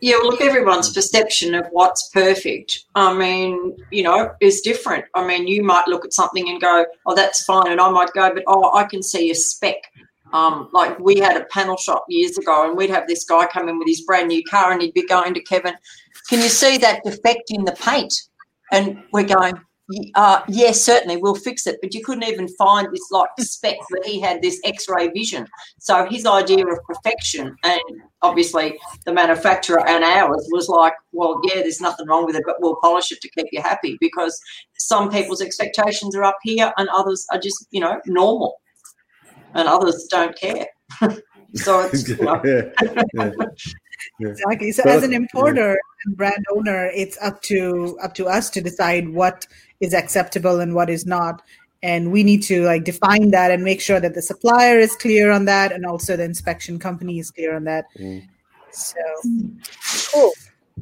[0.00, 5.06] Yeah, well, look, everyone's perception of what's perfect, I mean, you know, is different.
[5.14, 7.72] I mean, you might look at something and go, oh, that's fine.
[7.72, 9.90] And I might go, but oh, I can see a speck.
[10.32, 13.68] Um, like we had a panel shop years ago, and we'd have this guy come
[13.68, 15.74] in with his brand new car, and he'd be going to Kevin,
[16.28, 18.14] can you see that defect in the paint?
[18.72, 19.54] And we're going,
[20.16, 21.78] uh, yes, certainly we'll fix it.
[21.80, 25.46] But you couldn't even find this like spec that he had this X-ray vision.
[25.78, 27.80] So his idea of perfection, and
[28.22, 32.56] obviously the manufacturer and ours was like, well, yeah, there's nothing wrong with it, but
[32.60, 34.38] we'll polish it to keep you happy because
[34.78, 38.60] some people's expectations are up here and others are just you know normal,
[39.54, 40.66] and others don't care.
[41.54, 42.40] so it's you know.
[42.44, 42.62] yeah.
[43.14, 43.30] Yeah.
[44.20, 44.72] Exactly.
[44.72, 46.04] So, as an importer yeah.
[46.04, 49.46] and brand owner, it's up to up to us to decide what
[49.80, 51.42] is acceptable and what is not.
[51.82, 55.30] And we need to like define that and make sure that the supplier is clear
[55.30, 57.84] on that and also the inspection company is clear on that.
[57.98, 58.26] Mm.
[58.72, 58.96] so
[60.12, 60.32] cool.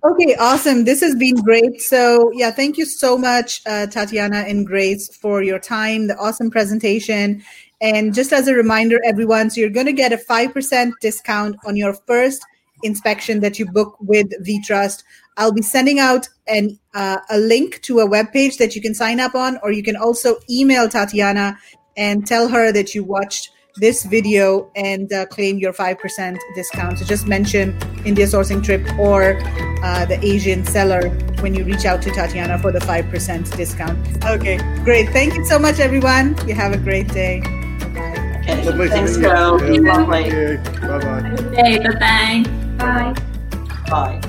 [0.05, 0.85] Okay awesome.
[0.85, 1.81] This has been great.
[1.81, 6.51] So yeah thank you so much uh, tatiana and grace for your time the awesome
[6.51, 7.43] presentation.
[7.81, 11.77] And just as a reminder everyone so you're going to get a 5% discount on
[11.77, 12.45] your first
[12.85, 15.02] inspection that you book with VTrust
[15.36, 18.94] I'll be sending out an uh, a link to a web page that you can
[18.94, 21.59] sign up on, or you can also email Tatiana
[21.97, 26.98] and tell her that you watched this video and uh, claim your 5% discount.
[26.98, 29.36] So just mention India sourcing trip or
[29.82, 31.09] uh, the Asian seller
[31.40, 34.24] when you reach out to Tatiana for the 5% discount.
[34.24, 35.09] Okay, great.
[35.09, 36.36] Thank you so much, everyone.
[36.47, 37.40] You have a great day.
[37.40, 38.44] Bye.
[38.47, 38.89] Okay.
[38.89, 39.59] Thanks, girl.
[39.59, 39.81] Lovely.
[39.81, 40.56] Bye bye.
[41.89, 42.61] Bye bye.
[42.79, 43.15] Bye.
[43.89, 44.21] Bye.